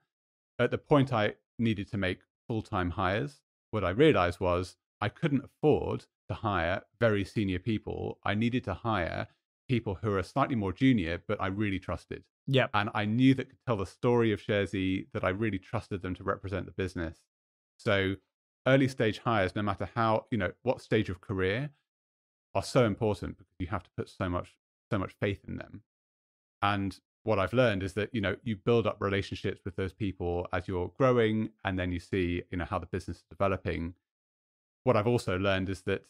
At 0.57 0.71
the 0.71 0.77
point 0.77 1.13
I 1.13 1.35
needed 1.57 1.89
to 1.91 1.97
make 1.97 2.19
full 2.47 2.61
time 2.61 2.91
hires, 2.91 3.41
what 3.71 3.83
I 3.83 3.89
realized 3.89 4.39
was 4.39 4.77
I 5.01 5.09
couldn't 5.09 5.43
afford 5.43 6.05
to 6.27 6.33
hire 6.33 6.81
very 6.99 7.23
senior 7.23 7.59
people. 7.59 8.19
I 8.23 8.35
needed 8.35 8.63
to 8.65 8.73
hire 8.73 9.27
people 9.67 9.99
who 10.01 10.15
are 10.15 10.23
slightly 10.23 10.55
more 10.55 10.73
junior, 10.73 11.21
but 11.27 11.39
I 11.41 11.47
really 11.47 11.79
trusted. 11.79 12.23
Yep. 12.47 12.71
And 12.73 12.89
I 12.93 13.05
knew 13.05 13.33
that 13.35 13.49
could 13.49 13.59
tell 13.65 13.77
the 13.77 13.85
story 13.85 14.31
of 14.31 14.41
Sharesy, 14.41 15.07
that 15.13 15.23
I 15.23 15.29
really 15.29 15.59
trusted 15.59 16.01
them 16.01 16.15
to 16.15 16.23
represent 16.23 16.65
the 16.65 16.71
business. 16.71 17.19
So 17.77 18.15
early 18.65 18.87
stage 18.87 19.19
hires, 19.19 19.55
no 19.55 19.61
matter 19.61 19.87
how, 19.95 20.25
you 20.31 20.37
know, 20.37 20.51
what 20.63 20.81
stage 20.81 21.09
of 21.09 21.21
career, 21.21 21.69
are 22.55 22.63
so 22.63 22.85
important 22.85 23.37
because 23.37 23.55
you 23.59 23.67
have 23.67 23.83
to 23.83 23.89
put 23.95 24.09
so 24.09 24.29
much, 24.29 24.55
so 24.91 24.97
much 24.97 25.13
faith 25.19 25.41
in 25.47 25.57
them. 25.57 25.81
And 26.61 26.99
what 27.23 27.39
I've 27.39 27.53
learned 27.53 27.83
is 27.83 27.93
that, 27.93 28.13
you 28.13 28.21
know, 28.21 28.35
you 28.43 28.55
build 28.55 28.87
up 28.87 28.97
relationships 28.99 29.61
with 29.63 29.75
those 29.75 29.93
people 29.93 30.47
as 30.51 30.67
you're 30.67 30.91
growing, 30.97 31.49
and 31.63 31.77
then 31.77 31.91
you 31.91 31.99
see, 31.99 32.43
you 32.49 32.57
know, 32.57 32.65
how 32.65 32.79
the 32.79 32.85
business 32.85 33.17
is 33.17 33.23
developing. 33.29 33.93
What 34.83 34.97
I've 34.97 35.07
also 35.07 35.37
learned 35.37 35.69
is 35.69 35.81
that 35.81 36.05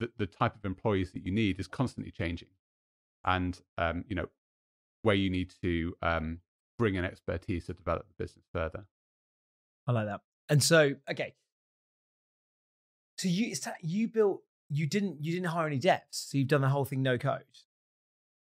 the, 0.00 0.10
the 0.18 0.26
type 0.26 0.54
of 0.56 0.64
employees 0.64 1.12
that 1.12 1.24
you 1.24 1.32
need 1.32 1.58
is 1.58 1.66
constantly 1.68 2.10
changing. 2.10 2.48
And, 3.24 3.60
um, 3.78 4.04
you 4.08 4.16
know, 4.16 4.28
where 5.02 5.14
you 5.14 5.30
need 5.30 5.52
to 5.62 5.96
um, 6.02 6.40
bring 6.78 6.96
in 6.96 7.04
expertise 7.04 7.66
to 7.66 7.72
develop 7.72 8.06
the 8.08 8.22
business 8.22 8.44
further. 8.52 8.84
I 9.86 9.92
like 9.92 10.06
that. 10.06 10.20
And 10.48 10.62
so, 10.62 10.94
okay. 11.10 11.34
So 13.18 13.28
you 13.28 13.48
it's 13.48 13.60
that 13.60 13.76
you 13.82 14.08
built 14.08 14.42
you 14.72 14.86
didn't 14.86 15.22
you 15.22 15.32
didn't 15.32 15.48
hire 15.48 15.66
any 15.66 15.78
devs. 15.78 16.00
So 16.10 16.38
you've 16.38 16.48
done 16.48 16.62
the 16.62 16.68
whole 16.68 16.84
thing 16.84 17.02
no 17.02 17.18
code. 17.18 17.44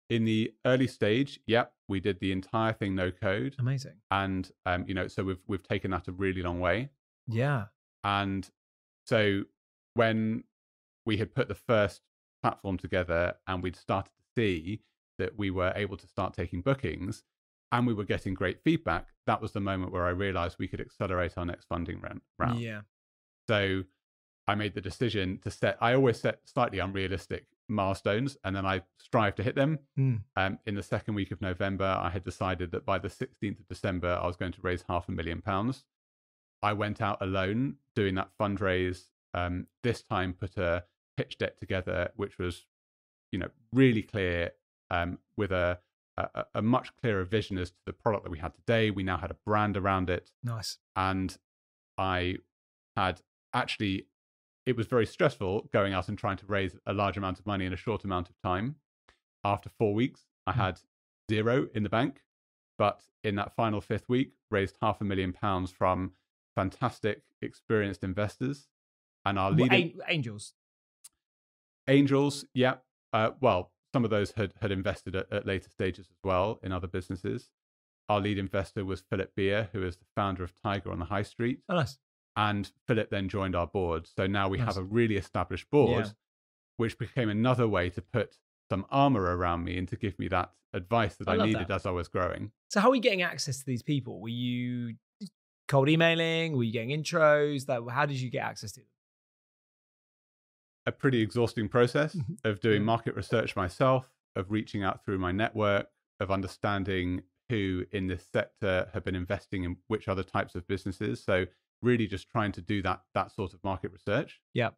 In 0.09 0.25
the 0.25 0.53
early 0.65 0.87
stage, 0.87 1.39
yep, 1.47 1.73
we 1.87 1.99
did 1.99 2.19
the 2.19 2.31
entire 2.31 2.73
thing 2.73 2.95
no 2.95 3.11
code, 3.11 3.55
Amazing. 3.59 3.95
and 4.11 4.49
um, 4.65 4.85
you 4.87 4.93
know, 4.93 5.07
so 5.07 5.23
we've 5.23 5.41
we've 5.47 5.63
taken 5.63 5.91
that 5.91 6.07
a 6.07 6.11
really 6.11 6.41
long 6.41 6.59
way. 6.59 6.89
Yeah. 7.27 7.65
And 8.03 8.49
so 9.05 9.43
when 9.95 10.43
we 11.05 11.17
had 11.17 11.33
put 11.33 11.47
the 11.47 11.55
first 11.55 12.01
platform 12.41 12.77
together 12.77 13.33
and 13.47 13.63
we'd 13.63 13.75
started 13.75 14.11
to 14.11 14.23
see 14.35 14.81
that 15.17 15.37
we 15.37 15.49
were 15.49 15.73
able 15.75 15.97
to 15.97 16.07
start 16.07 16.33
taking 16.33 16.61
bookings 16.61 17.23
and 17.71 17.87
we 17.87 17.93
were 17.93 18.05
getting 18.05 18.33
great 18.33 18.59
feedback, 18.63 19.07
that 19.25 19.41
was 19.41 19.51
the 19.51 19.59
moment 19.59 19.91
where 19.91 20.05
I 20.05 20.11
realized 20.11 20.57
we 20.59 20.67
could 20.67 20.79
accelerate 20.79 21.37
our 21.37 21.45
next 21.45 21.65
funding 21.65 21.99
round. 21.99 22.21
round. 22.37 22.61
Yeah. 22.61 22.81
So 23.49 23.83
I 24.47 24.55
made 24.55 24.73
the 24.75 24.81
decision 24.81 25.39
to 25.43 25.51
set, 25.51 25.77
I 25.81 25.93
always 25.93 26.19
set 26.19 26.39
slightly 26.45 26.79
unrealistic 26.79 27.45
milestones 27.67 28.37
and 28.43 28.55
then 28.55 28.65
I 28.65 28.83
strive 28.97 29.35
to 29.35 29.43
hit 29.43 29.55
them. 29.55 29.79
Mm. 29.99 30.21
Um, 30.37 30.59
in 30.65 30.75
the 30.75 30.83
second 30.83 31.15
week 31.15 31.31
of 31.31 31.41
November, 31.41 31.85
I 31.85 32.09
had 32.09 32.23
decided 32.23 32.71
that 32.71 32.85
by 32.85 32.97
the 32.97 33.09
16th 33.09 33.59
of 33.59 33.67
December, 33.67 34.19
I 34.21 34.25
was 34.25 34.37
going 34.37 34.53
to 34.53 34.61
raise 34.61 34.85
half 34.87 35.09
a 35.09 35.11
million 35.11 35.41
pounds. 35.41 35.83
I 36.63 36.73
went 36.73 37.01
out 37.01 37.17
alone 37.21 37.75
doing 37.95 38.15
that 38.15 38.29
fundraise. 38.39 39.07
Um, 39.33 39.67
this 39.83 40.01
time, 40.01 40.33
put 40.33 40.57
a 40.57 40.85
pitch 41.17 41.37
deck 41.37 41.57
together, 41.57 42.11
which 42.15 42.39
was, 42.39 42.65
you 43.31 43.39
know, 43.39 43.49
really 43.73 44.01
clear 44.01 44.51
um, 44.89 45.19
with 45.35 45.51
a, 45.51 45.79
a 46.17 46.45
a 46.55 46.61
much 46.61 46.95
clearer 46.99 47.23
vision 47.25 47.57
as 47.59 47.69
to 47.71 47.77
the 47.85 47.93
product 47.93 48.23
that 48.23 48.31
we 48.31 48.39
had 48.39 48.55
today. 48.55 48.89
We 48.89 49.03
now 49.03 49.17
had 49.17 49.29
a 49.29 49.35
brand 49.45 49.77
around 49.77 50.09
it, 50.09 50.31
Nice. 50.43 50.79
and 50.95 51.37
I 51.97 52.37
had 52.95 53.21
actually 53.53 54.07
it 54.67 54.75
was 54.75 54.85
very 54.85 55.05
stressful 55.05 55.69
going 55.71 55.93
out 55.93 56.09
and 56.09 56.17
trying 56.17 56.37
to 56.37 56.45
raise 56.45 56.75
a 56.85 56.93
large 56.93 57.15
amount 57.17 57.39
of 57.39 57.45
money 57.45 57.65
in 57.65 57.71
a 57.73 57.77
short 57.77 58.03
amount 58.03 58.29
of 58.29 58.35
time. 58.43 58.75
After 59.43 59.69
four 59.69 59.93
weeks, 59.93 60.27
I 60.45 60.51
Hmm. 60.51 60.59
had 60.59 60.81
zero 61.31 61.69
in 61.73 61.83
the 61.83 61.89
bank, 61.89 62.23
but 62.77 63.01
in 63.23 63.35
that 63.35 63.55
final 63.55 63.79
fifth 63.81 64.09
week, 64.09 64.33
raised 64.51 64.77
half 64.81 64.99
a 64.99 65.05
million 65.05 65.31
pounds 65.33 65.71
from 65.71 66.13
fantastic, 66.55 67.23
experienced 67.41 68.03
investors. 68.03 68.67
And 69.25 69.39
our 69.39 69.51
Well, 69.51 69.59
leading 69.69 69.93
an- 69.93 70.01
angels. 70.09 70.53
angels, 71.87 72.45
yeah, 72.53 72.77
uh, 73.13 73.31
well, 73.39 73.71
some 73.93 74.03
of 74.03 74.09
those 74.09 74.31
had, 74.33 74.53
had 74.61 74.71
invested 74.71 75.15
at, 75.15 75.31
at 75.31 75.45
later 75.45 75.69
stages 75.69 76.07
as 76.11 76.17
well 76.23 76.59
in 76.61 76.71
other 76.73 76.87
businesses. 76.87 77.49
Our 78.09 78.19
lead 78.19 78.37
investor 78.37 78.83
was 78.85 79.01
Philip 79.01 79.33
Beer, 79.35 79.69
who 79.71 79.83
is 79.83 79.97
the 79.97 80.05
founder 80.15 80.43
of 80.43 80.53
Tiger 80.61 80.91
on 80.91 80.99
the 80.99 81.05
High 81.05 81.23
Street 81.23 81.61
Oh, 81.69 81.75
nice. 81.75 81.97
And 82.37 82.71
Philip 82.85 83.09
then 83.09 83.27
joined 83.27 83.55
our 83.55 83.67
board. 83.67 84.07
So 84.07 84.27
now 84.27 84.47
we 84.47 84.59
Nice. 84.59 84.67
have 84.67 84.77
a 84.77 84.83
really 84.83 85.17
established 85.17 85.69
board, 85.71 86.05
Yeah. 86.05 86.11
which 86.77 86.97
became 86.97 87.29
another 87.29 87.67
way 87.67 87.89
to 87.89 88.01
put 88.01 88.37
some 88.69 88.85
armor 88.89 89.35
around 89.35 89.63
me 89.63 89.77
and 89.77 89.87
to 89.89 89.95
give 89.97 90.17
me 90.19 90.27
that 90.29 90.53
advice 90.71 91.15
that 91.15 91.27
I 91.27 91.33
I, 91.37 91.45
needed 91.45 91.67
that. 91.67 91.75
as 91.75 91.85
I 91.87 91.91
was 91.91 92.07
growing. 92.07 92.51
So 92.69 92.79
how 92.79 92.91
are 92.91 92.95
you 92.95 93.01
getting 93.01 93.23
access 93.23 93.59
to 93.59 93.65
these 93.65 93.81
people? 93.81 94.21
Were 94.21 94.29
you 94.29 94.95
cold 95.67 95.89
emailing? 95.89 96.55
Were 96.55 96.63
you 96.63 96.71
getting 96.71 96.89
intros? 97.03 97.67
Like, 97.67 97.89
how 97.93 98.05
did 98.05 98.17
you 98.21 98.29
get 98.29 98.43
access 98.45 98.71
to 98.73 98.81
them? 98.81 98.89
A 100.85 100.91
pretty 100.91 101.21
exhausting 101.21 101.67
process 101.67 102.15
Mhm. 102.15 102.45
of 102.45 102.59
doing 102.61 102.83
market 102.83 103.15
research 103.15 103.55
myself, 103.55 104.13
of 104.35 104.51
reaching 104.51 104.83
out 104.83 105.03
through 105.03 105.17
my 105.17 105.31
network, 105.31 105.91
of 106.19 106.29
understanding 106.31 107.23
who 107.49 107.85
in 107.91 108.07
this 108.07 108.25
sector 108.25 108.89
have 108.93 109.03
been 109.03 109.15
investing 109.15 109.63
in 109.63 109.77
which 109.87 110.07
other 110.07 110.23
types 110.23 110.53
of 110.55 110.67
businesses. 110.67 111.23
So 111.23 111.47
really 111.81 112.07
just 112.07 112.29
trying 112.29 112.51
to 112.53 112.61
do 112.61 112.81
that 112.83 113.01
that 113.13 113.31
sort 113.31 113.53
of 113.53 113.63
market 113.63 113.91
research. 113.91 114.39
Yep. 114.53 114.75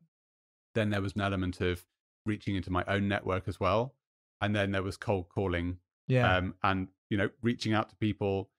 Then 0.76 0.90
there 0.90 1.02
was 1.02 1.16
an 1.16 1.22
element 1.22 1.62
of 1.62 1.86
reaching 2.26 2.56
into 2.56 2.72
my 2.72 2.84
own 2.88 3.08
network 3.08 3.48
as 3.48 3.60
well. 3.60 3.96
And 4.42 4.56
then 4.56 4.72
there 4.72 4.84
was 4.84 4.98
cold 4.98 5.30
calling 5.30 5.78
Yeah. 6.08 6.38
um, 6.38 6.56
and 6.64 6.90
you 7.10 7.18
know 7.18 7.30
reaching 7.42 7.74
out 7.74 7.90
to 7.90 7.96
people 7.96 8.50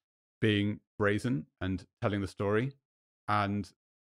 being 0.40 0.80
brazen 0.98 1.46
and 1.60 1.86
telling 2.02 2.20
the 2.20 2.26
story 2.26 2.72
and 3.28 3.70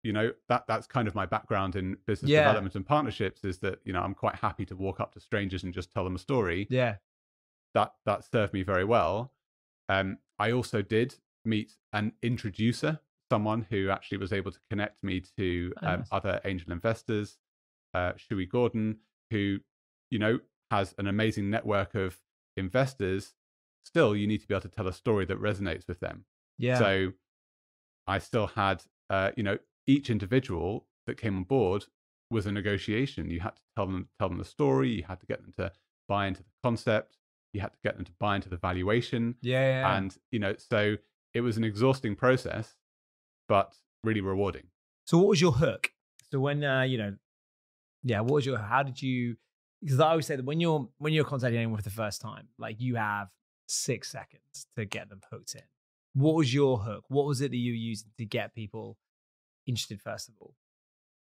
you 0.03 0.13
know 0.13 0.33
that 0.49 0.65
that's 0.67 0.87
kind 0.87 1.07
of 1.09 1.15
my 1.15 1.27
background 1.27 1.77
in 1.77 1.97
business 2.07 2.31
Yeah. 2.31 2.41
development 2.45 2.75
and 2.77 2.87
partnerships 2.87 3.45
is 3.45 3.59
that 3.59 3.81
you 3.85 3.93
know 3.93 4.01
i'm 4.01 4.15
quite 4.15 4.37
happy 4.37 4.65
to 4.67 4.77
walk 4.77 5.01
up 5.01 5.13
to 5.15 5.21
strangers 5.21 5.63
and 5.65 5.75
just 5.75 5.91
tell 5.91 6.05
them 6.05 6.15
a 6.15 6.19
story 6.19 6.67
yeah. 6.71 6.97
that 7.75 7.93
that 8.07 8.25
served 8.25 8.53
me 8.55 8.63
very 8.63 8.85
well 8.85 9.33
um, 9.89 10.19
i 10.39 10.51
also 10.53 10.81
did 10.81 11.17
meet 11.45 11.77
an 11.93 12.13
introducer 12.23 13.01
someone 13.31 13.67
who 13.71 13.89
actually 13.91 14.19
was 14.19 14.33
able 14.33 14.51
to 14.51 14.59
connect 14.71 15.03
me 15.03 15.23
to 15.39 15.73
Oh, 15.83 15.87
um, 15.89 15.99
nice. 16.01 16.09
other 16.13 16.41
angel 16.45 16.73
investors 16.73 17.39
uh, 17.95 18.13
shui 18.17 18.47
gordon 18.47 18.99
who 19.31 19.59
you 20.11 20.19
know 20.19 20.41
has 20.71 20.95
an 20.99 21.07
amazing 21.07 21.51
network 21.51 21.95
of 21.95 22.19
investors 22.57 23.35
still 23.85 24.15
you 24.15 24.27
need 24.27 24.41
to 24.41 24.47
be 24.47 24.55
able 24.55 24.63
to 24.63 24.69
tell 24.69 24.87
a 24.87 24.93
story 24.93 25.25
that 25.25 25.41
resonates 25.41 25.87
with 25.89 26.01
them 26.01 26.25
Yeah. 26.59 26.79
so 26.79 27.13
i 28.07 28.19
still 28.19 28.49
had 28.49 28.83
uh, 29.09 29.31
you 29.37 29.43
know 29.43 29.59
each 29.87 30.11
individual 30.11 30.87
that 31.07 31.17
came 31.17 31.37
on 31.37 31.45
board 31.45 31.87
was 32.31 32.47
a 32.47 32.53
negotiation 32.53 33.31
you 33.31 33.41
had 33.41 33.57
to 33.57 33.63
tell 33.77 33.87
them 33.87 34.09
tell 34.19 34.29
them 34.29 34.39
the 34.39 34.45
story 34.45 34.91
you 34.91 35.03
had 35.05 35.19
to 35.21 35.27
get 35.27 35.41
them 35.43 35.53
to 35.59 35.73
buy 36.09 36.27
into 36.27 36.43
the 36.43 36.51
concept 36.63 37.17
you 37.53 37.61
had 37.61 37.73
to 37.73 37.79
get 37.83 37.97
them 37.97 38.05
to 38.05 38.13
buy 38.21 38.37
into 38.37 38.49
the 38.49 38.57
valuation 38.57 39.35
yeah. 39.43 39.59
yeah, 39.61 39.81
yeah. 39.81 39.97
and 39.97 40.17
you 40.31 40.39
know 40.39 40.55
so 40.57 40.97
it 41.35 41.41
was 41.41 41.57
an 41.57 41.65
exhausting 41.65 42.15
process 42.15 42.77
but 43.51 43.75
really 44.05 44.21
rewarding 44.21 44.69
So 45.07 45.19
what 45.19 45.27
was 45.27 45.41
your 45.41 45.53
hook? 45.53 45.91
So 46.31 46.39
when 46.39 46.63
uh, 46.63 46.83
you 46.83 46.97
know, 46.97 47.17
yeah, 48.05 48.21
what 48.21 48.35
was 48.35 48.47
your 48.47 48.59
how 48.59 48.83
did 48.85 49.03
you 49.03 49.37
because 49.83 49.99
I 49.99 50.11
always 50.11 50.27
say 50.27 50.37
that 50.37 50.45
when 50.45 50.61
you're 50.61 50.89
when 50.99 51.13
you're 51.13 51.25
contacting 51.25 51.59
anyone 51.59 51.77
for 51.77 51.83
the 51.83 51.91
first 51.91 52.21
time, 52.21 52.47
like 52.59 52.77
you 52.81 52.95
have 52.95 53.29
six 53.67 54.11
seconds 54.11 54.67
to 54.77 54.85
get 54.85 55.09
them 55.09 55.21
hooked 55.31 55.55
in. 55.55 55.63
What 56.15 56.37
was 56.37 56.55
your 56.55 56.79
hook? 56.79 57.05
What 57.09 57.27
was 57.27 57.41
it 57.41 57.51
that 57.51 57.57
you 57.57 57.73
were 57.73 57.77
using 57.77 58.11
to 58.19 58.25
get 58.25 58.55
people 58.55 58.97
interested 59.67 60.01
first 60.01 60.29
of 60.29 60.35
all? 60.41 60.55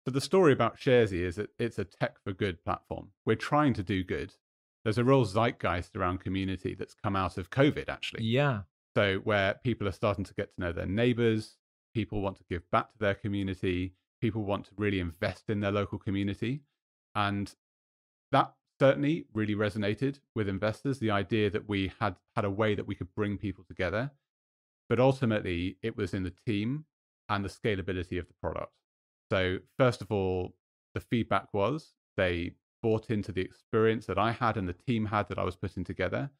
So 0.06 0.12
the 0.12 0.20
story 0.20 0.52
about 0.52 0.78
Sharesy 0.78 1.20
is 1.20 1.36
that 1.36 1.50
it's 1.58 1.78
a 1.78 1.84
tech 1.84 2.16
for 2.22 2.32
good 2.32 2.62
platform. 2.64 3.10
We're 3.24 3.36
trying 3.36 3.74
to 3.74 3.82
do 3.82 4.04
good. 4.04 4.34
There's 4.84 4.98
a 4.98 5.04
real 5.04 5.24
zeitgeist 5.24 5.96
around 5.96 6.20
community 6.20 6.74
that's 6.78 6.94
come 6.94 7.16
out 7.16 7.38
of 7.38 7.50
COVID, 7.50 7.88
actually. 7.88 8.24
Yeah. 8.24 8.62
So 8.94 9.16
where 9.24 9.54
people 9.64 9.88
are 9.88 9.92
starting 9.92 10.24
to 10.24 10.34
get 10.34 10.54
to 10.54 10.60
know 10.60 10.72
their 10.72 10.86
neighbors, 10.86 11.56
people 11.94 12.20
want 12.20 12.36
to 12.36 12.44
give 12.50 12.68
back 12.70 12.90
to 12.90 12.98
their 12.98 13.14
community, 13.14 13.94
people 14.20 14.44
want 14.44 14.66
to 14.66 14.72
really 14.76 15.00
invest 15.00 15.48
in 15.48 15.60
their 15.60 15.72
local 15.72 15.98
community. 15.98 16.60
And 17.14 17.54
that 18.32 18.52
certainly 18.80 19.26
really 19.32 19.54
resonated 19.54 20.18
with 20.34 20.48
investors, 20.48 20.98
the 20.98 21.10
idea 21.10 21.48
that 21.50 21.68
we 21.68 21.92
had 22.00 22.16
had 22.34 22.44
a 22.44 22.50
way 22.50 22.74
that 22.74 22.86
we 22.86 22.94
could 22.94 23.14
bring 23.14 23.38
people 23.38 23.64
together. 23.64 24.10
But 24.88 25.00
ultimately, 25.00 25.78
it 25.82 25.96
was 25.96 26.12
in 26.12 26.24
the 26.24 26.34
team 26.46 26.84
and 27.28 27.44
the 27.44 27.48
scalability 27.48 28.18
of 28.18 28.26
the 28.26 28.34
product. 28.40 28.72
So, 29.30 29.58
first 29.78 30.02
of 30.02 30.10
all, 30.10 30.54
the 30.94 31.00
feedback 31.00 31.48
was 31.52 31.94
they 32.16 32.52
bought 32.82 33.10
into 33.10 33.32
the 33.32 33.40
experience 33.40 34.06
that 34.06 34.18
I 34.18 34.32
had 34.32 34.56
and 34.56 34.68
the 34.68 34.74
team 34.74 35.06
had 35.06 35.28
that 35.28 35.38
I 35.38 35.44
was 35.44 35.56
putting 35.56 35.84
together. 35.84 36.30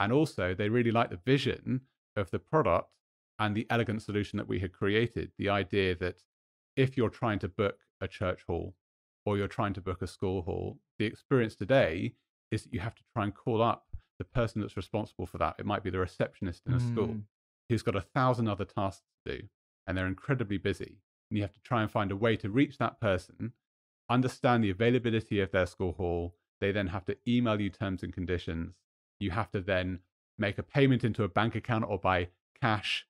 And 0.00 0.12
also, 0.12 0.54
they 0.54 0.68
really 0.68 0.90
liked 0.90 1.10
the 1.10 1.20
vision 1.24 1.82
of 2.16 2.30
the 2.30 2.40
product 2.40 2.90
and 3.38 3.54
the 3.54 3.66
elegant 3.70 4.02
solution 4.02 4.36
that 4.36 4.48
we 4.48 4.60
had 4.60 4.72
created. 4.72 5.32
The 5.38 5.48
idea 5.48 5.94
that 5.96 6.22
if 6.76 6.96
you're 6.96 7.10
trying 7.10 7.38
to 7.40 7.48
book 7.48 7.78
a 8.00 8.08
church 8.08 8.42
hall 8.46 8.74
or 9.26 9.36
you're 9.36 9.48
trying 9.48 9.74
to 9.74 9.80
book 9.80 10.02
a 10.02 10.06
school 10.06 10.42
hall, 10.42 10.78
the 10.98 11.04
experience 11.06 11.54
today 11.54 12.14
is 12.50 12.62
that 12.62 12.72
you 12.72 12.80
have 12.80 12.94
to 12.94 13.02
try 13.12 13.24
and 13.24 13.34
call 13.34 13.62
up 13.62 13.86
the 14.18 14.24
person 14.24 14.60
that's 14.60 14.76
responsible 14.76 15.26
for 15.26 15.38
that. 15.38 15.56
It 15.58 15.66
might 15.66 15.82
be 15.82 15.90
the 15.90 15.98
receptionist 15.98 16.62
in 16.66 16.74
a 16.74 16.80
school 16.80 17.08
Mm. 17.08 17.22
who's 17.68 17.82
got 17.82 17.96
a 17.96 18.00
thousand 18.00 18.46
other 18.48 18.64
tasks 18.64 19.02
to 19.24 19.36
do 19.38 19.48
and 19.86 19.96
they're 19.96 20.06
incredibly 20.06 20.58
busy. 20.58 20.98
And 21.30 21.38
you 21.38 21.42
have 21.42 21.52
to 21.54 21.62
try 21.62 21.82
and 21.82 21.90
find 21.90 22.12
a 22.12 22.16
way 22.16 22.36
to 22.36 22.50
reach 22.50 22.78
that 22.78 23.00
person, 23.00 23.52
understand 24.08 24.62
the 24.62 24.70
availability 24.70 25.40
of 25.40 25.50
their 25.50 25.66
school 25.66 25.92
hall. 25.92 26.36
They 26.60 26.70
then 26.72 26.88
have 26.88 27.04
to 27.06 27.16
email 27.26 27.60
you 27.60 27.70
terms 27.70 28.02
and 28.02 28.12
conditions. 28.12 28.74
You 29.18 29.30
have 29.32 29.50
to 29.52 29.60
then 29.60 30.00
make 30.38 30.58
a 30.58 30.62
payment 30.62 31.04
into 31.04 31.24
a 31.24 31.28
bank 31.28 31.54
account 31.54 31.84
or 31.88 31.98
by 31.98 32.28
cash. 32.60 33.06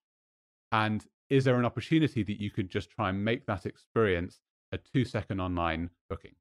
And 0.74 1.06
is 1.30 1.44
there 1.44 1.56
an 1.56 1.64
opportunity 1.64 2.24
that 2.24 2.40
you 2.40 2.50
could 2.50 2.68
just 2.68 2.90
try 2.90 3.08
and 3.08 3.24
make 3.24 3.46
that 3.46 3.64
experience 3.64 4.40
a 4.72 4.78
two 4.78 5.04
second 5.04 5.40
online 5.40 5.90
booking? 6.10 6.34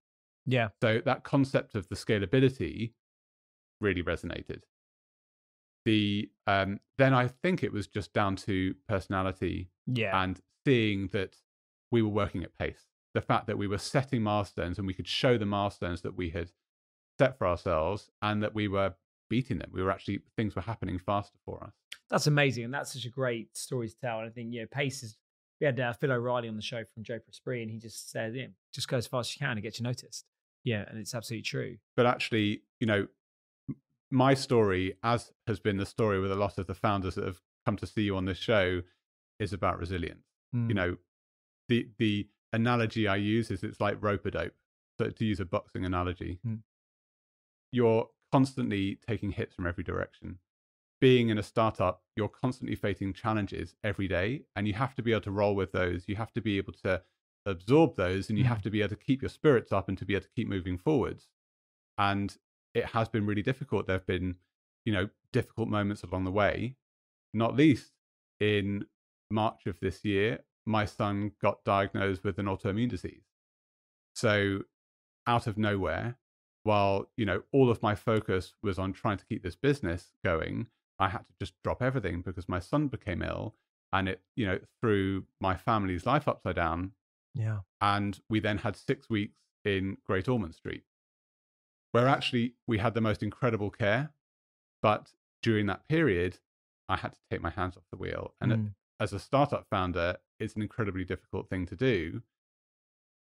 Yeah. 0.47 0.69
So 0.81 1.01
that 1.05 1.23
concept 1.23 1.75
of 1.75 1.87
the 1.87 1.95
scalability 1.95 2.93
really 3.79 4.01
resonated. 4.01 4.63
The 5.85 6.31
um, 6.47 6.79
then 6.97 7.13
I 7.13 7.27
think 7.27 7.61
it 7.63 7.71
was 7.71 7.85
just 7.87 8.11
down 8.13 8.35
to 8.37 8.73
personality 8.87 9.69
Yeah. 9.85 10.19
and 10.23 10.39
seeing 10.65 11.09
that 11.09 11.35
we 11.91 12.01
were 12.01 12.09
working 12.09 12.43
at 12.43 12.57
pace. 12.57 12.87
The 13.13 13.21
fact 13.21 13.45
that 13.47 13.57
we 13.59 13.67
were 13.67 13.77
setting 13.77 14.23
milestones 14.23 14.79
and 14.79 14.87
we 14.87 14.95
could 14.95 15.07
show 15.07 15.37
the 15.37 15.45
milestones 15.45 16.01
that 16.01 16.15
we 16.15 16.31
had 16.31 16.49
set 17.19 17.37
for 17.37 17.45
ourselves 17.45 18.09
and 18.23 18.41
that 18.41 18.55
we 18.55 18.67
were 18.67 18.95
beating 19.35 19.57
them. 19.57 19.69
We 19.73 19.81
were 19.83 19.91
actually 19.91 20.19
things 20.37 20.55
were 20.55 20.61
happening 20.61 20.97
faster 20.99 21.37
for 21.45 21.63
us. 21.63 21.73
That's 22.09 22.27
amazing, 22.27 22.63
and 22.65 22.73
that's 22.73 22.93
such 22.93 23.05
a 23.05 23.09
great 23.09 23.57
story 23.57 23.87
to 23.89 23.95
tell. 24.05 24.19
And 24.19 24.27
I 24.29 24.31
think 24.31 24.53
you 24.53 24.61
know, 24.61 24.67
pace 24.79 25.01
is. 25.03 25.17
We 25.61 25.65
had 25.65 25.79
uh, 25.79 25.93
Phil 25.93 26.11
O'Reilly 26.11 26.49
on 26.49 26.55
the 26.57 26.61
show 26.61 26.83
from 26.93 27.03
Joe 27.03 27.19
Prespri, 27.25 27.61
and 27.61 27.71
he 27.71 27.77
just 27.79 28.11
said, 28.11 28.35
yeah, 28.35 28.47
"Just 28.73 28.87
go 28.89 28.97
as 28.97 29.07
fast 29.07 29.29
as 29.31 29.35
you 29.35 29.39
can 29.45 29.51
and 29.57 29.61
get 29.63 29.79
you 29.79 29.83
noticed." 29.83 30.25
Yeah, 30.63 30.83
and 30.89 30.97
it's 30.99 31.15
absolutely 31.15 31.43
true. 31.43 31.77
But 31.95 32.05
actually, 32.05 32.63
you 32.79 32.87
know, 32.87 33.07
my 34.11 34.33
story, 34.33 34.95
as 35.03 35.31
has 35.47 35.59
been 35.59 35.77
the 35.77 35.85
story 35.85 36.19
with 36.19 36.31
a 36.31 36.35
lot 36.35 36.57
of 36.57 36.67
the 36.67 36.75
founders 36.75 37.15
that 37.15 37.25
have 37.25 37.39
come 37.65 37.77
to 37.77 37.87
see 37.87 38.01
you 38.03 38.15
on 38.17 38.25
this 38.25 38.37
show, 38.37 38.81
is 39.39 39.53
about 39.53 39.79
resilience. 39.79 40.25
you 40.53 40.59
Mm. 40.59 40.75
know 40.75 40.97
the 41.69 41.87
the 41.97 42.27
analogy 42.51 43.07
i 43.07 43.15
use 43.15 43.49
is 43.49 43.63
it's 43.63 43.79
like 43.81 43.97
rope 44.03 44.25
a 44.27 44.31
dope 44.31 44.53
so 44.99 45.09
to 45.09 45.25
use 45.25 45.39
a 45.39 45.45
boxing 45.45 45.83
analogy 45.85 46.39
Mm. 46.45 46.59
you're 47.71 48.07
constantly 48.33 48.95
taking 49.07 49.31
hits 49.31 49.55
from 49.55 49.67
every 49.67 49.83
direction. 49.83 50.39
Being 51.01 51.29
in 51.29 51.37
a 51.37 51.43
startup, 51.43 52.03
you're 52.15 52.29
constantly 52.29 52.75
facing 52.75 53.13
challenges 53.13 53.75
every 53.83 54.07
day, 54.07 54.45
and 54.55 54.67
you 54.67 54.73
have 54.75 54.95
to 54.95 55.03
be 55.03 55.11
able 55.13 55.21
to 55.23 55.31
roll 55.31 55.55
with 55.55 55.71
those. 55.73 56.07
You 56.09 56.15
have 56.17 56.33
to 56.33 56.41
be 56.41 56.57
able 56.57 56.73
to 56.85 57.03
absorb 57.45 57.95
those, 57.97 58.29
and 58.29 58.37
you 58.39 58.45
have 58.45 58.61
Mhm. 58.61 58.63
to 58.63 58.71
be 58.71 58.81
able 58.81 58.89
to 58.97 59.05
keep 59.07 59.21
your 59.21 59.29
spirits 59.29 59.71
up 59.71 59.89
and 59.89 59.97
to 59.99 60.05
be 60.05 60.15
able 60.15 60.25
to 60.25 60.31
keep 60.37 60.47
moving 60.47 60.77
forwards. 60.77 61.29
And 61.97 62.37
it 62.73 62.87
has 62.87 63.09
been 63.09 63.25
really 63.27 63.43
difficult. 63.43 63.87
There 63.87 63.97
have 63.97 64.07
been, 64.07 64.39
you 64.85 64.93
know, 64.93 65.09
difficult 65.31 65.69
moments 65.69 66.03
along 66.03 66.25
the 66.25 66.31
way, 66.31 66.77
not 67.33 67.55
least 67.55 67.93
in 68.39 68.87
March 69.31 69.67
of 69.67 69.79
this 69.81 70.05
year, 70.05 70.45
my 70.65 70.85
son 70.85 71.33
got 71.41 71.63
diagnosed 71.65 72.23
with 72.23 72.39
an 72.39 72.47
autoimmune 72.47 72.89
disease. 72.89 73.25
So, 74.15 74.65
out 75.27 75.47
of 75.47 75.57
nowhere, 75.57 76.19
while 76.63 77.09
you 77.17 77.25
know 77.25 77.43
all 77.51 77.69
of 77.69 77.81
my 77.81 77.95
focus 77.95 78.53
was 78.63 78.79
on 78.79 78.93
trying 78.93 79.17
to 79.17 79.25
keep 79.25 79.43
this 79.43 79.55
business 79.55 80.13
going, 80.23 80.67
I 80.99 81.09
had 81.09 81.27
to 81.27 81.33
just 81.39 81.53
drop 81.63 81.81
everything 81.81 82.21
because 82.21 82.47
my 82.49 82.59
son 82.59 82.87
became 82.87 83.21
ill, 83.21 83.55
and 83.91 84.07
it 84.09 84.21
you 84.35 84.45
know 84.45 84.59
threw 84.81 85.25
my 85.41 85.55
family's 85.55 86.05
life 86.05 86.27
upside 86.27 86.55
down. 86.55 86.91
Yeah. 87.35 87.59
And 87.81 88.19
we 88.29 88.39
then 88.39 88.59
had 88.59 88.75
six 88.75 89.09
weeks 89.09 89.39
in 89.65 89.97
Great 90.05 90.27
Ormond 90.27 90.55
Street, 90.55 90.83
where 91.91 92.07
actually 92.07 92.55
we 92.67 92.77
had 92.77 92.93
the 92.93 93.01
most 93.01 93.23
incredible 93.23 93.69
care, 93.69 94.11
but 94.81 95.11
during 95.41 95.65
that 95.67 95.87
period, 95.87 96.37
I 96.87 96.97
had 96.97 97.13
to 97.13 97.19
take 97.29 97.41
my 97.41 97.49
hands 97.49 97.75
off 97.77 97.83
the 97.91 97.97
wheel, 97.97 98.33
and 98.39 98.51
Mm. 98.51 98.73
as 98.99 99.11
a 99.13 99.19
startup 99.19 99.67
founder, 99.69 100.17
it's 100.39 100.55
an 100.55 100.61
incredibly 100.61 101.03
difficult 101.03 101.49
thing 101.49 101.65
to 101.65 101.75
do. 101.75 102.21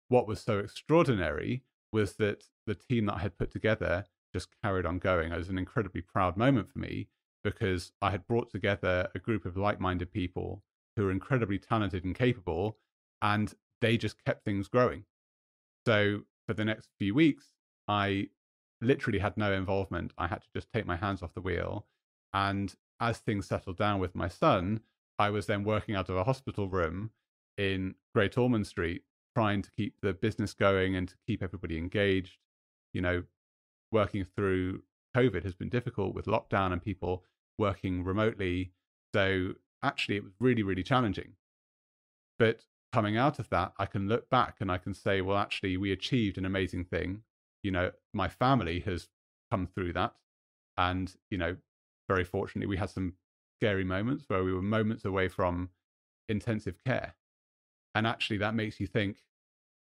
What 0.08 0.26
was 0.26 0.40
so 0.40 0.58
extraordinary 0.58 1.62
was 1.92 2.14
that 2.14 2.44
the 2.66 2.74
team 2.74 3.06
that 3.06 3.16
I 3.16 3.20
had 3.20 3.38
put 3.38 3.50
together 3.50 4.06
just 4.32 4.48
carried 4.62 4.86
on 4.86 4.98
going. 4.98 5.32
It 5.32 5.38
was 5.38 5.48
an 5.48 5.58
incredibly 5.58 6.00
proud 6.00 6.36
moment 6.36 6.70
for 6.70 6.78
me 6.78 7.08
because 7.42 7.92
I 8.00 8.10
had 8.10 8.26
brought 8.26 8.50
together 8.50 9.08
a 9.14 9.18
group 9.18 9.44
of 9.44 9.56
like 9.56 9.80
minded 9.80 10.12
people 10.12 10.62
who 10.96 11.08
are 11.08 11.12
incredibly 11.12 11.58
talented 11.58 12.04
and 12.04 12.14
capable, 12.14 12.76
and 13.22 13.54
they 13.80 13.96
just 13.96 14.22
kept 14.24 14.44
things 14.44 14.68
growing. 14.68 15.04
So 15.86 16.22
for 16.46 16.54
the 16.54 16.64
next 16.64 16.88
few 16.98 17.14
weeks, 17.14 17.54
I 17.88 18.28
literally 18.80 19.18
had 19.18 19.36
no 19.36 19.52
involvement. 19.52 20.12
I 20.18 20.26
had 20.26 20.42
to 20.42 20.48
just 20.54 20.68
take 20.72 20.86
my 20.86 20.96
hands 20.96 21.22
off 21.22 21.34
the 21.34 21.40
wheel. 21.40 21.86
And 22.32 22.74
as 23.00 23.18
things 23.18 23.46
settled 23.46 23.78
down 23.78 23.98
with 23.98 24.14
my 24.14 24.28
son, 24.28 24.80
I 25.18 25.30
was 25.30 25.46
then 25.46 25.64
working 25.64 25.94
out 25.94 26.08
of 26.08 26.16
a 26.16 26.24
hospital 26.24 26.68
room 26.68 27.10
in 27.56 27.94
Great 28.14 28.38
Ormond 28.38 28.66
Street, 28.66 29.02
trying 29.34 29.62
to 29.62 29.70
keep 29.76 29.94
the 30.02 30.12
business 30.12 30.54
going 30.54 30.96
and 30.96 31.08
to 31.08 31.14
keep 31.26 31.42
everybody 31.42 31.78
engaged. 31.78 32.38
You 32.92 33.02
know, 33.02 33.22
working 33.92 34.24
through 34.24 34.82
COVID 35.16 35.44
has 35.44 35.54
been 35.54 35.68
difficult 35.68 36.14
with 36.14 36.26
lockdown 36.26 36.72
and 36.72 36.82
people 36.82 37.24
working 37.58 38.04
remotely. 38.04 38.72
So 39.14 39.54
actually, 39.82 40.16
it 40.16 40.24
was 40.24 40.32
really, 40.40 40.62
really 40.62 40.82
challenging. 40.82 41.32
But 42.38 42.64
coming 42.92 43.16
out 43.16 43.38
of 43.38 43.48
that, 43.50 43.72
I 43.78 43.86
can 43.86 44.08
look 44.08 44.28
back 44.30 44.56
and 44.60 44.70
I 44.70 44.78
can 44.78 44.94
say, 44.94 45.20
well, 45.20 45.36
actually, 45.36 45.76
we 45.76 45.92
achieved 45.92 46.38
an 46.38 46.44
amazing 46.44 46.84
thing. 46.84 47.22
You 47.62 47.70
know, 47.70 47.90
my 48.12 48.28
family 48.28 48.80
has 48.80 49.08
come 49.50 49.66
through 49.66 49.92
that. 49.94 50.14
And, 50.76 51.14
you 51.30 51.38
know, 51.38 51.56
very 52.08 52.24
fortunately, 52.24 52.66
we 52.66 52.78
had 52.78 52.90
some 52.90 53.14
scary 53.58 53.84
moments 53.84 54.24
where 54.28 54.42
we 54.42 54.52
were 54.52 54.62
moments 54.62 55.04
away 55.04 55.28
from 55.28 55.68
intensive 56.28 56.76
care. 56.84 57.14
And 57.94 58.06
actually, 58.06 58.38
that 58.38 58.54
makes 58.54 58.80
you 58.80 58.86
think 58.86 59.18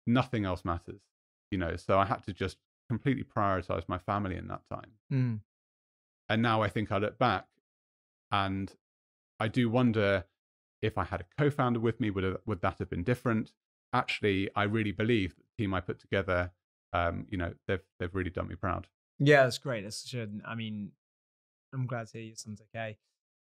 nothing 0.07 0.45
else 0.45 0.65
matters, 0.65 1.01
you 1.51 1.57
know. 1.57 1.75
So 1.75 1.99
I 1.99 2.05
had 2.05 2.23
to 2.25 2.33
just 2.33 2.57
completely 2.89 3.23
prioritize 3.23 3.83
my 3.87 3.97
family 3.97 4.35
in 4.35 4.47
that 4.47 4.61
time. 4.69 4.91
Mm. 5.11 5.39
And 6.29 6.41
now 6.41 6.61
I 6.61 6.69
think 6.69 6.91
I 6.91 6.97
look 6.97 7.17
back 7.17 7.47
and 8.31 8.71
I 9.39 9.47
do 9.47 9.69
wonder 9.69 10.25
if 10.81 10.97
I 10.97 11.03
had 11.03 11.21
a 11.21 11.25
co 11.37 11.49
founder 11.49 11.79
with 11.79 11.99
me, 11.99 12.09
would, 12.09 12.23
it, 12.23 12.41
would 12.45 12.61
that 12.61 12.79
have 12.79 12.89
been 12.89 13.03
different? 13.03 13.51
Actually, 13.93 14.49
I 14.55 14.63
really 14.63 14.91
believe 14.91 15.35
that 15.35 15.43
the 15.45 15.63
team 15.63 15.73
I 15.73 15.81
put 15.81 15.99
together, 15.99 16.51
um, 16.93 17.27
you 17.29 17.37
know, 17.37 17.53
they've, 17.67 17.83
they've 17.99 18.13
really 18.13 18.31
done 18.31 18.47
me 18.47 18.55
proud. 18.55 18.87
Yeah, 19.19 19.43
that's 19.43 19.59
great. 19.59 19.83
That's 19.83 20.03
such 20.03 20.15
a, 20.15 20.27
I 20.45 20.55
mean, 20.55 20.91
I'm 21.73 21.87
glad 21.87 22.07
to 22.07 22.17
hear 22.17 22.27
your 22.27 22.35
son's 22.35 22.61
okay. 22.61 22.97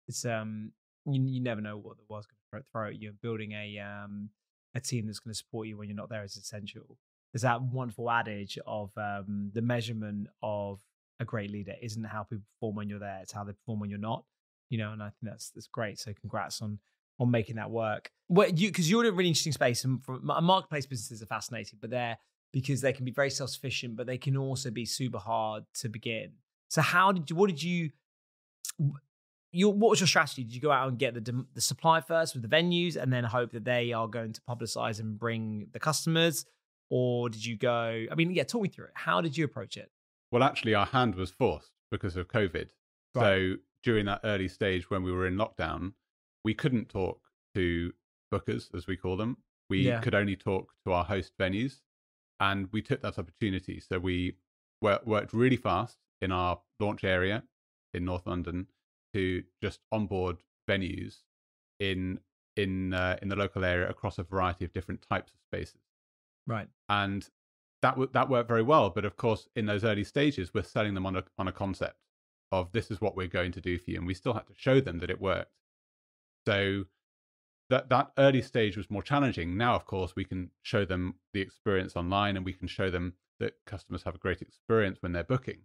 It's 0.09 0.25
um, 0.25 0.73
you 1.07 1.23
you 1.23 1.41
never 1.41 1.61
know 1.61 1.77
what 1.77 1.97
the 1.97 2.03
world's 2.09 2.27
going 2.27 2.63
to 2.63 2.69
throw 2.73 2.89
at 2.89 3.01
you. 3.01 3.13
Building 3.23 3.53
a 3.53 3.79
um 3.79 4.31
a 4.75 4.81
team 4.81 5.07
that's 5.07 5.19
going 5.19 5.33
to 5.33 5.39
support 5.39 5.67
you 5.67 5.77
when 5.77 5.89
you're 5.89 5.97
not 5.97 6.09
there 6.09 6.25
is 6.25 6.37
essential. 6.37 6.99
There's 7.33 7.43
that 7.43 7.63
wonderful 7.63 8.11
adage 8.11 8.59
of 8.67 8.91
um 8.97 9.51
the 9.55 9.63
measurement 9.63 10.29
of 10.43 10.81
a 11.21 11.25
great 11.25 11.51
leader 11.51 11.75
isn't 11.81 12.05
how 12.05 12.23
people 12.25 12.45
perform 12.55 12.77
when 12.77 12.89
you're 12.89 12.99
there; 12.99 13.21
it's 13.23 13.33
how 13.33 13.45
they 13.45 13.53
perform 13.53 13.81
when 13.81 13.91
you're 13.91 13.99
not. 13.99 14.25
You 14.69 14.79
know, 14.79 14.93
and 14.93 15.03
I 15.03 15.07
think 15.07 15.33
that's 15.33 15.51
that's 15.51 15.67
great. 15.67 15.99
So 15.99 16.13
congrats 16.21 16.61
on 16.63 16.79
on 17.19 17.31
making 17.31 17.57
that 17.57 17.71
work. 17.71 18.11
Well, 18.29 18.49
you 18.49 18.69
because 18.69 18.91
you're 18.91 19.05
in 19.05 19.13
a 19.13 19.13
really 19.13 19.29
interesting 19.29 19.53
space, 19.53 19.85
and 19.85 20.03
for, 20.03 20.19
marketplace 20.21 20.87
businesses 20.87 21.23
are 21.23 21.27
fascinating, 21.27 21.79
but 21.81 21.91
they're 21.91 22.19
because 22.53 22.81
they 22.81 22.93
can 22.93 23.05
be 23.05 23.11
very 23.11 23.31
self 23.31 23.51
sufficient, 23.51 23.97
but 23.97 24.07
they 24.07 24.19
can 24.19 24.37
also 24.37 24.71
be 24.71 24.85
super 24.85 25.19
hard 25.19 25.65
to 25.75 25.89
begin. 25.89 26.33
So 26.69 26.83
how 26.83 27.13
did 27.13 27.29
you? 27.31 27.37
What 27.37 27.49
did 27.49 27.63
you? 27.63 27.91
Your 29.53 29.73
what 29.73 29.91
was 29.91 30.01
your 30.01 30.07
strategy? 30.07 30.45
Did 30.45 30.55
you 30.55 30.61
go 30.61 30.71
out 30.71 30.89
and 30.89 30.99
get 30.99 31.15
the 31.15 31.45
the 31.55 31.61
supply 31.61 32.01
first 32.01 32.35
with 32.35 32.43
the 32.43 32.49
venues, 32.49 32.97
and 32.97 33.13
then 33.13 33.25
hope 33.25 33.53
that 33.53 33.65
they 33.65 33.93
are 33.93 34.07
going 34.07 34.33
to 34.33 34.41
publicize 34.43 35.01
and 35.01 35.19
bring 35.19 35.67
the 35.73 35.81
customers, 35.81 36.45
or 36.89 37.29
did 37.29 37.45
you 37.45 37.57
go? 37.57 38.07
I 38.11 38.15
mean, 38.15 38.31
yeah, 38.31 38.45
talk 38.45 38.63
me 38.63 38.69
through 38.69 38.87
it. 38.87 38.93
How 38.95 39.21
did 39.21 39.37
you 39.37 39.45
approach 39.45 39.77
it? 39.77 39.91
Well, 40.31 40.43
actually, 40.45 40.75
our 40.75 40.87
hand 40.87 41.17
was 41.17 41.31
forced 41.31 41.73
because 41.91 42.17
of 42.17 42.29
COVID. 42.29 42.69
Right. 43.15 43.23
So 43.25 43.55
during 43.83 44.07
that 44.07 44.21
early 44.23 44.47
stage 44.47 44.89
when 44.91 45.03
we 45.03 45.11
were 45.11 45.27
in 45.27 45.35
lockdown, 45.37 45.95
we 46.45 46.55
couldn't 46.55 46.89
talk 46.89 47.21
to 47.55 47.93
bookers, 48.33 48.73
as 48.75 48.87
we 48.87 48.97
call 48.97 49.17
them. 49.17 49.39
We 49.69 49.87
Yeah. 49.89 50.01
could 50.01 50.15
only 50.15 50.37
talk 50.37 50.75
to 50.85 50.93
our 50.93 51.05
host 51.05 51.33
venues. 51.39 51.81
And 52.39 52.69
we 52.73 52.83
took 52.83 53.03
that 53.03 53.19
opportunity. 53.19 53.81
So 53.81 53.99
we 53.99 54.37
worked 54.81 55.33
really 55.33 55.57
fast 55.57 55.99
in 56.21 56.31
our 56.33 56.61
launch 56.79 57.03
area 57.05 57.43
in 57.93 58.05
North 58.05 58.27
London 58.27 58.69
to 59.15 59.43
just 59.63 59.81
onboard 59.93 60.39
venues 60.69 61.19
in 61.79 62.21
in 62.57 62.93
uh, 62.95 63.17
in 63.23 63.29
the 63.29 63.37
local 63.37 63.65
area 63.65 63.89
across 63.89 64.19
a 64.19 64.23
variety 64.23 64.65
of 64.65 64.73
different 64.73 65.03
types 65.03 65.33
of 65.33 65.41
spaces 65.41 65.81
Right. 66.47 66.69
and 66.89 67.29
that 67.83 67.93
w- 67.93 68.11
that 68.13 68.29
worked 68.29 68.49
very 68.49 68.63
well. 68.63 68.91
But 68.91 69.05
of 69.05 69.17
course, 69.17 69.49
in 69.57 69.67
those 69.67 69.85
early 69.85 70.05
stages, 70.05 70.53
we're 70.53 70.63
selling 70.63 70.95
them 70.95 71.07
on 71.07 71.17
a 71.17 71.25
on 71.39 71.49
a 71.49 71.53
concept 71.53 71.97
of 72.53 72.73
this 72.73 72.91
is 72.91 73.01
what 73.01 73.17
we're 73.17 73.29
going 73.29 73.53
to 73.53 73.61
do 73.61 73.79
for 73.79 73.91
you, 73.91 73.99
and 73.99 74.07
we 74.07 74.15
still 74.15 74.35
had 74.35 74.47
to 74.49 74.55
show 74.57 74.81
them 74.81 74.99
that 74.99 75.11
it 75.11 75.21
worked. 75.21 75.53
So 76.47 76.87
that 77.71 77.89
that 77.91 78.13
early 78.19 78.43
stage 78.43 78.77
was 78.77 78.91
more 78.91 79.03
challenging. 79.03 79.57
Now, 79.57 79.75
of 79.77 79.87
course, 79.87 80.17
we 80.17 80.25
can 80.25 80.51
show 80.63 80.85
them 80.85 81.17
the 81.33 81.41
experience 81.41 81.97
online, 81.97 82.37
and 82.37 82.45
we 82.45 82.53
can 82.53 82.69
show 82.69 82.91
them 82.91 83.15
that 83.39 83.55
customers 83.67 84.03
have 84.03 84.15
a 84.15 84.19
great 84.19 84.43
experience 84.43 85.01
when 85.03 85.13
they're 85.13 85.25
booking. 85.25 85.63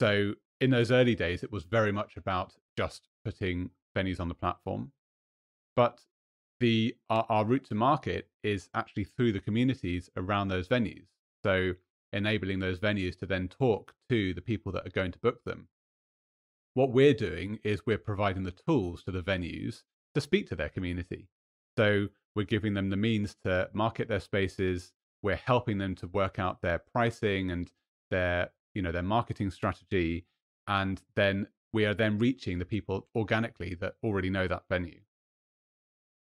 So 0.00 0.34
in 0.60 0.70
those 0.70 0.90
early 0.90 1.14
days, 1.14 1.42
it 1.42 1.52
was 1.52 1.64
very 1.64 1.92
much 1.92 2.16
about 2.16 2.54
just 2.76 3.08
putting 3.24 3.70
venues 3.96 4.20
on 4.20 4.28
the 4.28 4.34
platform, 4.34 4.92
but 5.76 6.00
the 6.60 6.96
our, 7.10 7.26
our 7.28 7.44
route 7.44 7.64
to 7.66 7.74
market 7.74 8.28
is 8.42 8.68
actually 8.74 9.04
through 9.04 9.32
the 9.32 9.40
communities 9.40 10.08
around 10.16 10.48
those 10.48 10.68
venues. 10.68 11.06
So 11.42 11.74
enabling 12.12 12.60
those 12.60 12.78
venues 12.78 13.18
to 13.18 13.26
then 13.26 13.48
talk 13.48 13.92
to 14.08 14.32
the 14.34 14.40
people 14.40 14.72
that 14.72 14.86
are 14.86 14.90
going 14.90 15.12
to 15.12 15.18
book 15.18 15.42
them. 15.44 15.68
What 16.74 16.92
we're 16.92 17.14
doing 17.14 17.58
is 17.64 17.86
we're 17.86 17.98
providing 17.98 18.44
the 18.44 18.52
tools 18.52 19.02
to 19.04 19.10
the 19.10 19.22
venues 19.22 19.82
to 20.14 20.20
speak 20.20 20.48
to 20.48 20.56
their 20.56 20.68
community. 20.68 21.28
So 21.76 22.08
we're 22.34 22.44
giving 22.44 22.74
them 22.74 22.90
the 22.90 22.96
means 22.96 23.36
to 23.44 23.68
market 23.72 24.08
their 24.08 24.20
spaces. 24.20 24.92
We're 25.22 25.36
helping 25.36 25.78
them 25.78 25.94
to 25.96 26.06
work 26.08 26.38
out 26.38 26.62
their 26.62 26.78
pricing 26.78 27.50
and 27.50 27.70
their, 28.10 28.50
you 28.74 28.82
know, 28.82 28.92
their 28.92 29.02
marketing 29.02 29.50
strategy. 29.50 30.26
And 30.66 31.02
then 31.14 31.48
we 31.72 31.84
are 31.86 31.94
then 31.94 32.18
reaching 32.18 32.58
the 32.58 32.64
people 32.64 33.08
organically 33.14 33.74
that 33.76 33.96
already 34.02 34.30
know 34.30 34.46
that 34.48 34.64
venue 34.68 35.00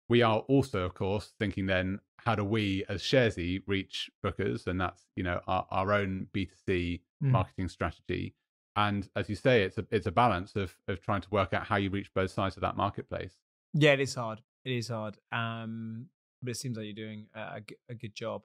we 0.09 0.21
are 0.21 0.39
also, 0.39 0.83
of 0.83 0.93
course, 0.93 1.33
thinking 1.39 1.65
then, 1.65 1.99
how 2.17 2.35
do 2.35 2.43
we 2.43 2.85
as 2.87 3.01
Sharesy 3.01 3.63
reach 3.67 4.09
bookers? 4.23 4.67
And 4.67 4.79
that's, 4.79 5.03
you 5.15 5.23
know, 5.23 5.41
our, 5.47 5.65
our 5.71 5.93
own 5.93 6.27
B2C 6.33 7.01
Mm. 7.23 7.31
marketing 7.31 7.69
strategy. 7.69 8.35
And 8.75 9.07
as 9.15 9.29
you 9.29 9.35
say, 9.35 9.63
it's 9.63 9.77
a 9.77 9.85
it's 9.91 10.07
a 10.07 10.11
balance 10.11 10.57
of 10.57 10.77
of 10.89 10.99
trying 10.99 11.21
to 11.21 11.29
work 11.29 11.53
out 11.53 11.65
how 11.67 11.77
you 11.77 11.89
reach 11.89 12.13
both 12.13 12.31
sides 12.31 12.57
of 12.57 12.61
that 12.61 12.75
marketplace. 12.75 13.35
Yeah, 13.73 13.93
it 13.93 14.01
is 14.01 14.15
hard. 14.15 14.41
It 14.65 14.73
is 14.73 14.89
hard. 14.89 15.19
Um, 15.31 16.09
but 16.41 16.51
it 16.51 16.55
seems 16.57 16.75
like 16.75 16.85
you're 16.85 16.93
doing 16.93 17.27
a, 17.33 17.61
a 17.87 17.93
good 17.93 18.13
job. 18.13 18.41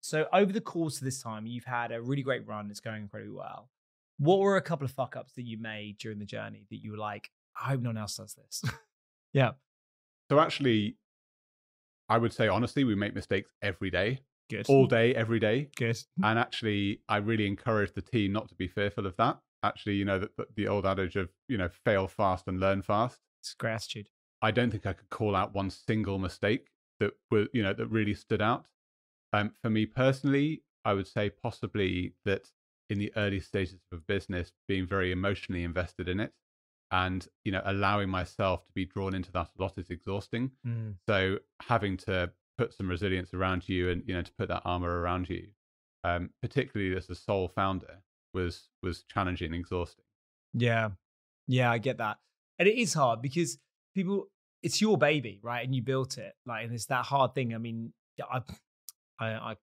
So 0.00 0.28
over 0.32 0.50
the 0.50 0.62
course 0.62 0.96
of 0.96 1.04
this 1.04 1.22
time, 1.22 1.46
you've 1.46 1.64
had 1.64 1.92
a 1.92 2.00
really 2.00 2.22
great 2.22 2.46
run. 2.46 2.70
It's 2.70 2.80
going 2.80 3.02
incredibly 3.02 3.34
well. 3.34 3.68
What 4.22 4.38
were 4.38 4.56
a 4.56 4.62
couple 4.62 4.84
of 4.84 4.92
fuck 4.92 5.16
ups 5.16 5.32
that 5.32 5.42
you 5.42 5.58
made 5.58 5.98
during 5.98 6.20
the 6.20 6.24
journey 6.24 6.64
that 6.70 6.76
you 6.76 6.92
were 6.92 6.96
like, 6.96 7.32
I 7.60 7.70
hope 7.70 7.80
no 7.80 7.88
one 7.88 7.96
else 7.96 8.16
does 8.18 8.34
this? 8.34 8.62
yeah, 9.32 9.52
So 10.30 10.38
actually, 10.38 10.96
I 12.08 12.18
would 12.18 12.32
say 12.32 12.46
honestly, 12.46 12.84
we 12.84 12.94
make 12.94 13.16
mistakes 13.16 13.50
every 13.62 13.90
day, 13.90 14.20
good. 14.48 14.66
all 14.68 14.86
day, 14.86 15.12
every 15.12 15.40
day. 15.40 15.70
good. 15.76 15.98
And 16.22 16.38
actually, 16.38 17.00
I 17.08 17.16
really 17.16 17.48
encourage 17.48 17.94
the 17.94 18.00
team 18.02 18.32
not 18.32 18.48
to 18.50 18.54
be 18.54 18.68
fearful 18.68 19.06
of 19.06 19.16
that. 19.16 19.40
Actually, 19.64 19.96
you 19.96 20.04
know, 20.04 20.20
the, 20.20 20.30
the 20.54 20.68
old 20.68 20.86
adage 20.86 21.16
of, 21.16 21.28
you 21.48 21.58
know, 21.58 21.70
fail 21.84 22.06
fast 22.06 22.46
and 22.46 22.60
learn 22.60 22.82
fast. 22.82 23.18
It's 23.40 23.56
attitude. 23.60 24.08
I 24.40 24.52
don't 24.52 24.70
think 24.70 24.86
I 24.86 24.92
could 24.92 25.10
call 25.10 25.34
out 25.34 25.52
one 25.52 25.70
single 25.70 26.20
mistake 26.20 26.68
that 27.00 27.14
was, 27.32 27.48
you 27.52 27.64
know, 27.64 27.72
that 27.72 27.88
really 27.88 28.14
stood 28.14 28.40
out. 28.40 28.66
Um, 29.32 29.52
for 29.62 29.70
me 29.70 29.84
personally, 29.84 30.62
I 30.84 30.94
would 30.94 31.08
say 31.08 31.28
possibly 31.28 32.14
that 32.24 32.48
in 32.92 32.98
the 32.98 33.12
early 33.16 33.40
stages 33.40 33.80
of 33.90 33.98
a 33.98 34.02
business, 34.02 34.52
being 34.68 34.86
very 34.86 35.10
emotionally 35.10 35.64
invested 35.64 36.08
in 36.08 36.20
it 36.20 36.32
and, 36.90 37.26
you 37.42 37.50
know, 37.50 37.62
allowing 37.64 38.10
myself 38.10 38.66
to 38.66 38.72
be 38.74 38.84
drawn 38.84 39.14
into 39.14 39.32
that 39.32 39.48
a 39.58 39.62
lot 39.62 39.78
is 39.78 39.88
exhausting. 39.88 40.50
Mm. 40.66 40.94
So 41.08 41.38
having 41.62 41.96
to 41.98 42.30
put 42.58 42.74
some 42.74 42.88
resilience 42.88 43.32
around 43.32 43.68
you 43.68 43.90
and, 43.90 44.02
you 44.06 44.14
know, 44.14 44.22
to 44.22 44.32
put 44.38 44.48
that 44.48 44.62
armor 44.66 45.00
around 45.00 45.30
you, 45.30 45.48
um, 46.04 46.30
particularly 46.42 46.94
as 46.94 47.08
a 47.08 47.14
sole 47.14 47.48
founder, 47.48 48.02
was 48.34 48.68
was 48.82 49.02
challenging 49.02 49.52
and 49.52 49.60
exhausting. 49.60 50.04
Yeah. 50.52 50.90
Yeah, 51.48 51.70
I 51.70 51.78
get 51.78 51.98
that. 51.98 52.18
And 52.58 52.68
it 52.68 52.76
is 52.78 52.94
hard 52.94 53.22
because 53.22 53.58
people 53.94 54.26
it's 54.62 54.80
your 54.80 54.96
baby, 54.96 55.40
right? 55.42 55.64
And 55.64 55.74
you 55.74 55.82
built 55.82 56.18
it. 56.18 56.34
Like 56.46 56.64
and 56.64 56.74
it's 56.74 56.86
that 56.86 57.06
hard 57.06 57.34
thing. 57.34 57.54
I 57.54 57.58
mean, 57.58 57.94
I 58.22 58.42
I 59.18 59.26
I, 59.26 59.56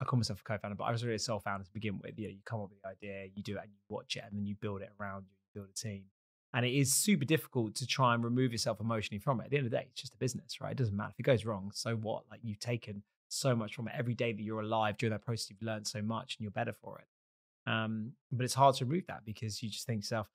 I 0.00 0.04
call 0.04 0.18
myself 0.18 0.40
a 0.40 0.42
co-founder, 0.42 0.76
but 0.76 0.84
I 0.84 0.92
was 0.92 1.04
really 1.04 1.16
a 1.16 1.20
sole 1.20 1.40
founder 1.40 1.64
to 1.64 1.72
begin 1.72 1.98
with. 2.02 2.18
You 2.18 2.26
know, 2.26 2.32
you 2.32 2.40
come 2.44 2.60
up 2.60 2.70
with 2.70 2.82
the 2.82 2.88
idea, 2.88 3.28
you 3.34 3.42
do 3.42 3.56
it 3.56 3.62
and 3.62 3.70
you 3.70 3.78
watch 3.88 4.16
it 4.16 4.24
and 4.26 4.36
then 4.36 4.44
you 4.44 4.54
build 4.56 4.82
it 4.82 4.90
around 5.00 5.24
you, 5.28 5.36
you 5.36 5.60
build 5.60 5.68
a 5.70 5.74
team. 5.74 6.04
And 6.52 6.64
it 6.64 6.72
is 6.72 6.92
super 6.92 7.24
difficult 7.24 7.74
to 7.76 7.86
try 7.86 8.14
and 8.14 8.22
remove 8.22 8.52
yourself 8.52 8.80
emotionally 8.80 9.18
from 9.18 9.40
it. 9.40 9.44
At 9.44 9.50
the 9.50 9.56
end 9.56 9.66
of 9.66 9.72
the 9.72 9.78
day, 9.78 9.86
it's 9.90 10.00
just 10.00 10.14
a 10.14 10.18
business, 10.18 10.60
right? 10.60 10.72
It 10.72 10.78
doesn't 10.78 10.96
matter. 10.96 11.10
If 11.10 11.20
it 11.20 11.24
goes 11.24 11.44
wrong, 11.44 11.70
so 11.74 11.96
what? 11.96 12.24
Like 12.30 12.40
you've 12.42 12.60
taken 12.60 13.02
so 13.28 13.56
much 13.56 13.74
from 13.74 13.88
it. 13.88 13.94
Every 13.96 14.14
day 14.14 14.32
that 14.32 14.42
you're 14.42 14.60
alive 14.60 14.96
during 14.96 15.12
that 15.12 15.24
process, 15.24 15.50
you've 15.50 15.62
learned 15.62 15.86
so 15.86 16.00
much 16.00 16.36
and 16.36 16.44
you're 16.44 16.52
better 16.52 16.72
for 16.72 17.00
it. 17.00 17.70
Um, 17.70 18.12
but 18.30 18.44
it's 18.44 18.54
hard 18.54 18.76
to 18.76 18.84
remove 18.84 19.06
that 19.08 19.24
because 19.24 19.62
you 19.62 19.70
just 19.70 19.86
think 19.86 20.02
to 20.02 20.04
yourself, 20.04 20.28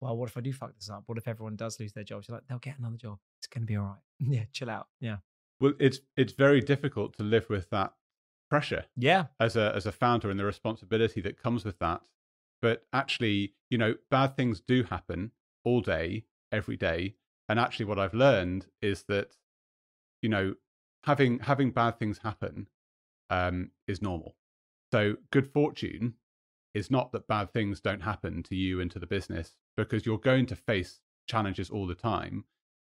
well, 0.00 0.16
what 0.16 0.28
if 0.28 0.36
I 0.36 0.40
do 0.40 0.52
fuck 0.52 0.74
this 0.74 0.90
up? 0.90 1.04
What 1.06 1.18
if 1.18 1.28
everyone 1.28 1.56
does 1.56 1.78
lose 1.78 1.92
their 1.92 2.04
jobs? 2.04 2.28
You're 2.28 2.36
like, 2.36 2.46
they'll 2.48 2.58
get 2.58 2.78
another 2.78 2.96
job. 2.96 3.18
It's 3.38 3.46
going 3.46 3.62
to 3.62 3.66
be 3.66 3.76
all 3.76 3.84
right. 3.84 4.02
yeah, 4.28 4.44
chill 4.52 4.70
out. 4.70 4.88
Yeah. 5.00 5.16
Well, 5.60 5.72
it's 5.80 6.00
it's 6.16 6.34
very 6.34 6.60
difficult 6.60 7.16
to 7.16 7.22
live 7.22 7.48
with 7.48 7.70
that 7.70 7.92
pressure 8.48 8.86
Yeah. 8.96 9.26
as 9.40 9.56
a 9.56 9.74
as 9.74 9.86
a 9.86 9.92
founder 9.92 10.30
and 10.30 10.38
the 10.38 10.44
responsibility 10.44 11.20
that 11.22 11.40
comes 11.42 11.64
with 11.64 11.78
that. 11.78 12.08
But 12.62 12.86
actually, 12.92 13.54
you 13.70 13.78
know, 13.78 13.96
bad 14.10 14.36
things 14.36 14.60
do 14.60 14.84
happen 14.84 15.32
all 15.64 15.80
day, 15.80 16.24
every 16.52 16.76
day. 16.76 17.16
And 17.48 17.60
actually, 17.60 17.86
what 17.86 17.98
I've 17.98 18.14
learned 18.14 18.66
is 18.80 19.04
that, 19.04 19.36
you 20.22 20.28
know, 20.28 20.54
having 21.04 21.40
having 21.40 21.70
bad 21.70 21.98
things 21.98 22.18
happen 22.18 22.68
um, 23.30 23.70
is 23.86 24.02
normal. 24.02 24.36
So 24.92 25.16
good 25.30 25.52
fortune 25.52 26.14
is 26.74 26.90
not 26.90 27.12
that 27.12 27.26
bad 27.26 27.52
things 27.52 27.80
don't 27.80 28.02
happen 28.02 28.42
to 28.44 28.54
you 28.54 28.80
and 28.80 28.90
to 28.90 28.98
the 28.98 29.06
business 29.06 29.56
because 29.76 30.06
you're 30.06 30.18
going 30.18 30.46
to 30.46 30.56
face 30.56 31.00
challenges 31.26 31.70
all 31.70 31.86
the 31.86 31.94
time. 31.94 32.44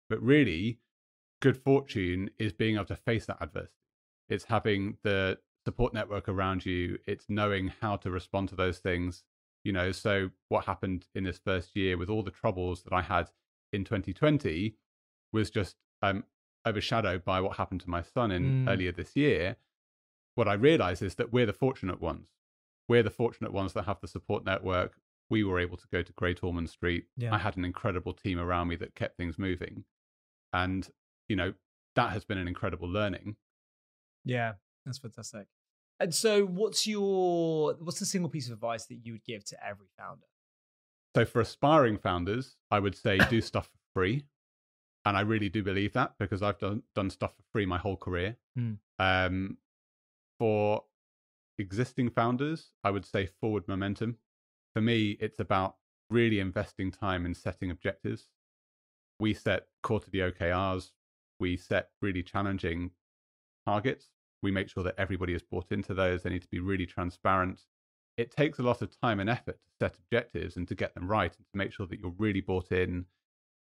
But 0.08 0.22
really, 0.22 0.80
good 1.40 1.56
fortune 1.56 2.30
is 2.38 2.52
being 2.52 2.76
able 2.76 2.86
to 2.86 2.96
face 2.96 3.26
that 3.26 3.38
adversity. 3.40 3.74
It's 4.28 4.44
having 4.44 4.98
the 5.02 5.38
support 5.70 5.94
network 5.94 6.28
around 6.28 6.66
you. 6.66 6.98
It's 7.06 7.26
knowing 7.28 7.72
how 7.80 7.96
to 7.96 8.10
respond 8.10 8.48
to 8.48 8.56
those 8.56 8.78
things. 8.78 9.22
You 9.62 9.72
know, 9.72 9.92
so 9.92 10.30
what 10.48 10.64
happened 10.64 11.06
in 11.14 11.22
this 11.24 11.38
first 11.38 11.76
year 11.76 11.96
with 11.96 12.08
all 12.10 12.22
the 12.24 12.30
troubles 12.30 12.82
that 12.82 12.92
I 12.92 13.02
had 13.02 13.30
in 13.72 13.84
2020 13.84 14.74
was 15.32 15.48
just 15.50 15.76
um, 16.02 16.24
overshadowed 16.66 17.24
by 17.24 17.40
what 17.40 17.56
happened 17.56 17.82
to 17.82 17.90
my 17.90 18.02
son 18.02 18.30
in 18.32 18.64
Mm. 18.64 18.68
earlier 18.72 18.90
this 18.92 19.14
year. 19.14 19.56
What 20.34 20.48
I 20.48 20.54
realized 20.54 21.02
is 21.02 21.14
that 21.16 21.32
we're 21.32 21.46
the 21.46 21.52
fortunate 21.52 22.00
ones. 22.00 22.28
We're 22.88 23.02
the 23.04 23.10
fortunate 23.10 23.52
ones 23.52 23.72
that 23.74 23.84
have 23.84 24.00
the 24.00 24.08
support 24.08 24.44
network. 24.44 24.96
We 25.28 25.44
were 25.44 25.60
able 25.60 25.76
to 25.76 25.86
go 25.92 26.02
to 26.02 26.12
Great 26.14 26.42
Ormond 26.42 26.70
Street. 26.70 27.04
Yeah. 27.16 27.32
I 27.34 27.38
had 27.38 27.56
an 27.56 27.64
incredible 27.64 28.14
team 28.14 28.38
around 28.40 28.66
me 28.68 28.76
that 28.76 28.96
kept 28.96 29.16
things 29.16 29.38
moving. 29.38 29.84
And, 30.52 30.88
you 31.28 31.36
know, 31.36 31.52
that 31.94 32.10
has 32.14 32.24
been 32.24 32.38
an 32.38 32.48
incredible 32.48 32.88
learning. 32.88 33.36
Yeah. 34.24 34.54
That's 34.86 34.98
fantastic. 34.98 35.46
And 36.00 36.14
so 36.14 36.46
what's 36.46 36.86
your 36.86 37.74
what's 37.74 38.00
the 38.00 38.06
single 38.06 38.30
piece 38.30 38.46
of 38.46 38.54
advice 38.54 38.86
that 38.86 39.04
you 39.04 39.12
would 39.12 39.24
give 39.24 39.44
to 39.44 39.66
every 39.66 39.88
founder? 39.98 40.26
So 41.14 41.26
for 41.26 41.40
aspiring 41.40 41.98
founders, 41.98 42.56
I 42.70 42.80
would 42.80 42.96
say 42.96 43.18
do 43.28 43.40
stuff 43.42 43.66
for 43.66 44.00
free. 44.00 44.24
And 45.04 45.16
I 45.16 45.20
really 45.20 45.48
do 45.48 45.62
believe 45.62 45.92
that 45.92 46.14
because 46.18 46.42
I've 46.42 46.58
done 46.58 46.82
done 46.94 47.10
stuff 47.10 47.34
for 47.36 47.42
free 47.52 47.66
my 47.66 47.78
whole 47.78 47.96
career. 47.96 48.36
Hmm. 48.56 48.72
Um, 48.98 49.58
for 50.38 50.84
existing 51.58 52.10
founders, 52.10 52.70
I 52.82 52.90
would 52.90 53.04
say 53.04 53.28
forward 53.40 53.68
momentum. 53.68 54.16
For 54.74 54.80
me, 54.80 55.18
it's 55.20 55.38
about 55.38 55.76
really 56.08 56.40
investing 56.40 56.90
time 56.90 57.26
in 57.26 57.34
setting 57.34 57.70
objectives. 57.70 58.28
We 59.18 59.34
set 59.34 59.66
quarterly 59.82 60.18
OKRs. 60.20 60.92
We 61.38 61.56
set 61.56 61.90
really 62.00 62.22
challenging 62.22 62.92
targets. 63.66 64.08
We 64.42 64.50
make 64.50 64.68
sure 64.68 64.82
that 64.84 64.94
everybody 64.98 65.34
is 65.34 65.42
bought 65.42 65.70
into 65.70 65.94
those. 65.94 66.22
They 66.22 66.30
need 66.30 66.42
to 66.42 66.48
be 66.50 66.60
really 66.60 66.86
transparent. 66.86 67.62
It 68.16 68.30
takes 68.30 68.58
a 68.58 68.62
lot 68.62 68.82
of 68.82 68.98
time 69.00 69.20
and 69.20 69.30
effort 69.30 69.58
to 69.62 69.70
set 69.78 69.98
objectives 69.98 70.56
and 70.56 70.66
to 70.68 70.74
get 70.74 70.94
them 70.94 71.08
right 71.08 71.34
and 71.34 71.46
to 71.46 71.58
make 71.58 71.72
sure 71.72 71.86
that 71.86 72.00
you're 72.00 72.14
really 72.18 72.40
bought 72.40 72.72
in. 72.72 73.06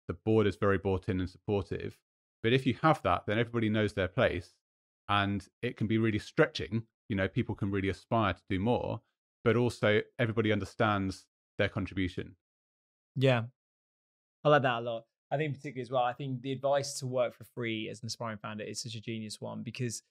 The 0.08 0.13
board 0.13 0.48
is 0.48 0.56
very 0.56 0.78
bought 0.78 1.10
in 1.10 1.20
and 1.20 1.30
supportive. 1.30 1.98
But 2.44 2.54
if 2.54 2.66
you 2.66 2.76
have 2.82 3.02
that, 3.04 3.24
then 3.28 3.40
everybody 3.40 3.70
knows 3.70 3.94
their 3.94 4.08
place 4.08 4.54
and 5.10 5.46
it 5.62 5.78
can 5.78 5.88
be 5.88 5.98
really 5.98 6.20
stretching. 6.20 6.84
You 7.10 7.16
know, 7.16 7.28
people 7.28 7.56
can 7.56 7.72
really 7.72 7.90
aspire 7.90 8.34
to 8.34 8.42
do 8.50 8.60
more, 8.60 9.02
but 9.44 9.56
also 9.56 10.02
everybody 10.20 10.52
understands 10.52 11.26
their 11.58 11.70
contribution. 11.70 12.36
Yeah. 13.16 13.44
I 14.44 14.50
like 14.50 14.62
that 14.62 14.80
a 14.80 14.82
lot. 14.82 15.06
I 15.32 15.38
think 15.38 15.56
particularly 15.56 15.82
as 15.82 15.92
well, 15.92 16.04
I 16.04 16.13
think 16.13 16.42
the 16.42 16.52
advice 16.52 17.00
to 17.00 17.08
work 17.08 17.34
for 17.34 17.44
free 17.44 17.90
as 17.90 18.02
an 18.02 18.08
aspiring 18.08 18.38
founder 18.38 18.63
is 18.63 18.82
such 18.82 18.96
a 18.96 19.02
genius 19.02 19.42
one 19.42 19.62
because 19.62 20.04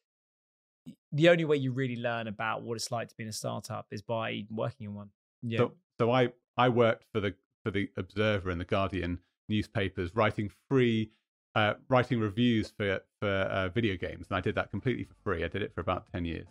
the 1.12 1.28
only 1.28 1.44
way 1.44 1.56
you 1.56 1.72
really 1.72 1.96
learn 1.96 2.26
about 2.26 2.62
what 2.62 2.76
it's 2.76 2.90
like 2.90 3.08
to 3.08 3.14
be 3.16 3.24
in 3.24 3.28
a 3.28 3.32
startup 3.32 3.86
is 3.90 4.02
by 4.02 4.44
working 4.50 4.86
in 4.86 4.94
one. 4.94 5.10
Yeah. 5.42 5.58
So, 5.58 5.72
so 5.98 6.10
I 6.10 6.32
I 6.56 6.68
worked 6.68 7.04
for 7.12 7.20
the 7.20 7.34
for 7.64 7.70
the 7.70 7.90
Observer 7.96 8.50
and 8.50 8.60
the 8.60 8.64
Guardian 8.64 9.18
newspapers, 9.48 10.14
writing 10.14 10.50
free, 10.68 11.10
uh, 11.54 11.74
writing 11.88 12.20
reviews 12.20 12.72
for 12.76 13.00
for 13.20 13.28
uh, 13.28 13.68
video 13.68 13.96
games, 13.96 14.26
and 14.28 14.36
I 14.36 14.40
did 14.40 14.54
that 14.54 14.70
completely 14.70 15.04
for 15.04 15.14
free. 15.24 15.44
I 15.44 15.48
did 15.48 15.62
it 15.62 15.74
for 15.74 15.80
about 15.80 16.06
ten 16.12 16.24
years, 16.24 16.46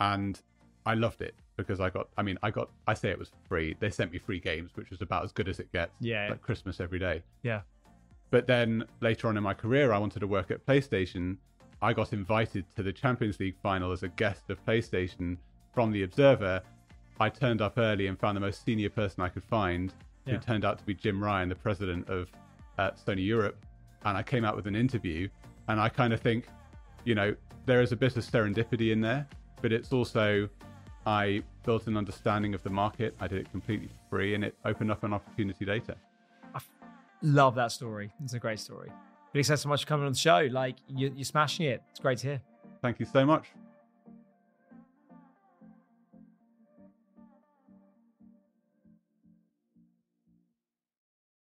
and 0.00 0.40
I 0.86 0.94
loved 0.94 1.20
it 1.20 1.34
because 1.56 1.80
I 1.80 1.90
got. 1.90 2.08
I 2.16 2.22
mean, 2.22 2.38
I 2.42 2.50
got. 2.50 2.70
I 2.86 2.94
say 2.94 3.10
it 3.10 3.18
was 3.18 3.30
free. 3.48 3.76
They 3.80 3.90
sent 3.90 4.12
me 4.12 4.18
free 4.18 4.40
games, 4.40 4.70
which 4.74 4.90
was 4.90 5.02
about 5.02 5.24
as 5.24 5.32
good 5.32 5.48
as 5.48 5.60
it 5.60 5.72
gets. 5.72 5.92
Yeah. 6.00 6.28
like 6.30 6.42
Christmas 6.42 6.80
every 6.80 6.98
day. 6.98 7.22
Yeah. 7.42 7.62
But 8.30 8.46
then 8.46 8.84
later 9.00 9.28
on 9.28 9.36
in 9.36 9.42
my 9.42 9.54
career, 9.54 9.92
I 9.92 9.98
wanted 9.98 10.20
to 10.20 10.26
work 10.26 10.50
at 10.50 10.66
PlayStation. 10.66 11.38
I 11.80 11.92
got 11.92 12.12
invited 12.12 12.64
to 12.76 12.82
the 12.82 12.92
Champions 12.92 13.38
League 13.38 13.56
final 13.62 13.92
as 13.92 14.02
a 14.02 14.08
guest 14.08 14.50
of 14.50 14.64
PlayStation 14.66 15.36
from 15.72 15.92
the 15.92 16.02
Observer. 16.02 16.60
I 17.20 17.28
turned 17.28 17.60
up 17.62 17.78
early 17.78 18.06
and 18.08 18.18
found 18.18 18.36
the 18.36 18.40
most 18.40 18.64
senior 18.64 18.90
person 18.90 19.22
I 19.22 19.28
could 19.28 19.44
find, 19.44 19.92
Yeah. 20.26 20.34
who 20.34 20.38
turned 20.40 20.64
out 20.64 20.78
to 20.78 20.84
be 20.84 20.94
Jim 20.94 21.22
Ryan, 21.22 21.48
the 21.48 21.54
president 21.54 22.08
of 22.08 22.30
uh, 22.78 22.90
Sony 22.92 23.24
Europe. 23.24 23.64
And 24.04 24.16
I 24.16 24.22
came 24.22 24.44
out 24.44 24.56
with 24.56 24.66
an 24.66 24.76
interview. 24.76 25.28
And 25.68 25.80
I 25.80 25.88
kind 25.88 26.12
of 26.12 26.20
think, 26.20 26.48
you 27.04 27.14
know, 27.14 27.34
there 27.66 27.80
is 27.82 27.92
a 27.92 27.96
bit 27.96 28.16
of 28.16 28.24
serendipity 28.24 28.90
in 28.92 29.00
there, 29.00 29.26
but 29.60 29.72
it's 29.72 29.92
also 29.92 30.48
I 31.06 31.42
built 31.64 31.86
an 31.86 31.96
understanding 31.96 32.54
of 32.54 32.62
the 32.62 32.70
market. 32.70 33.14
I 33.20 33.28
did 33.28 33.38
it 33.38 33.50
completely 33.50 33.88
free, 34.10 34.34
and 34.34 34.42
it 34.44 34.54
opened 34.64 34.90
up 34.90 35.04
an 35.04 35.12
opportunity 35.12 35.64
later. 35.64 35.94
I 36.54 36.60
love 37.22 37.54
that 37.56 37.72
story. 37.72 38.10
It's 38.22 38.32
a 38.34 38.38
great 38.38 38.58
story. 38.60 38.90
Felix, 39.32 39.48
thanks 39.48 39.62
so 39.62 39.68
much 39.68 39.82
for 39.82 39.86
coming 39.86 40.06
on 40.06 40.12
the 40.12 40.18
show. 40.18 40.48
Like, 40.50 40.76
you, 40.88 41.12
you're 41.14 41.24
smashing 41.24 41.66
it. 41.66 41.82
It's 41.90 42.00
great 42.00 42.18
to 42.18 42.26
hear. 42.28 42.40
Thank 42.82 43.00
you 43.00 43.06
so 43.06 43.26
much. 43.26 43.48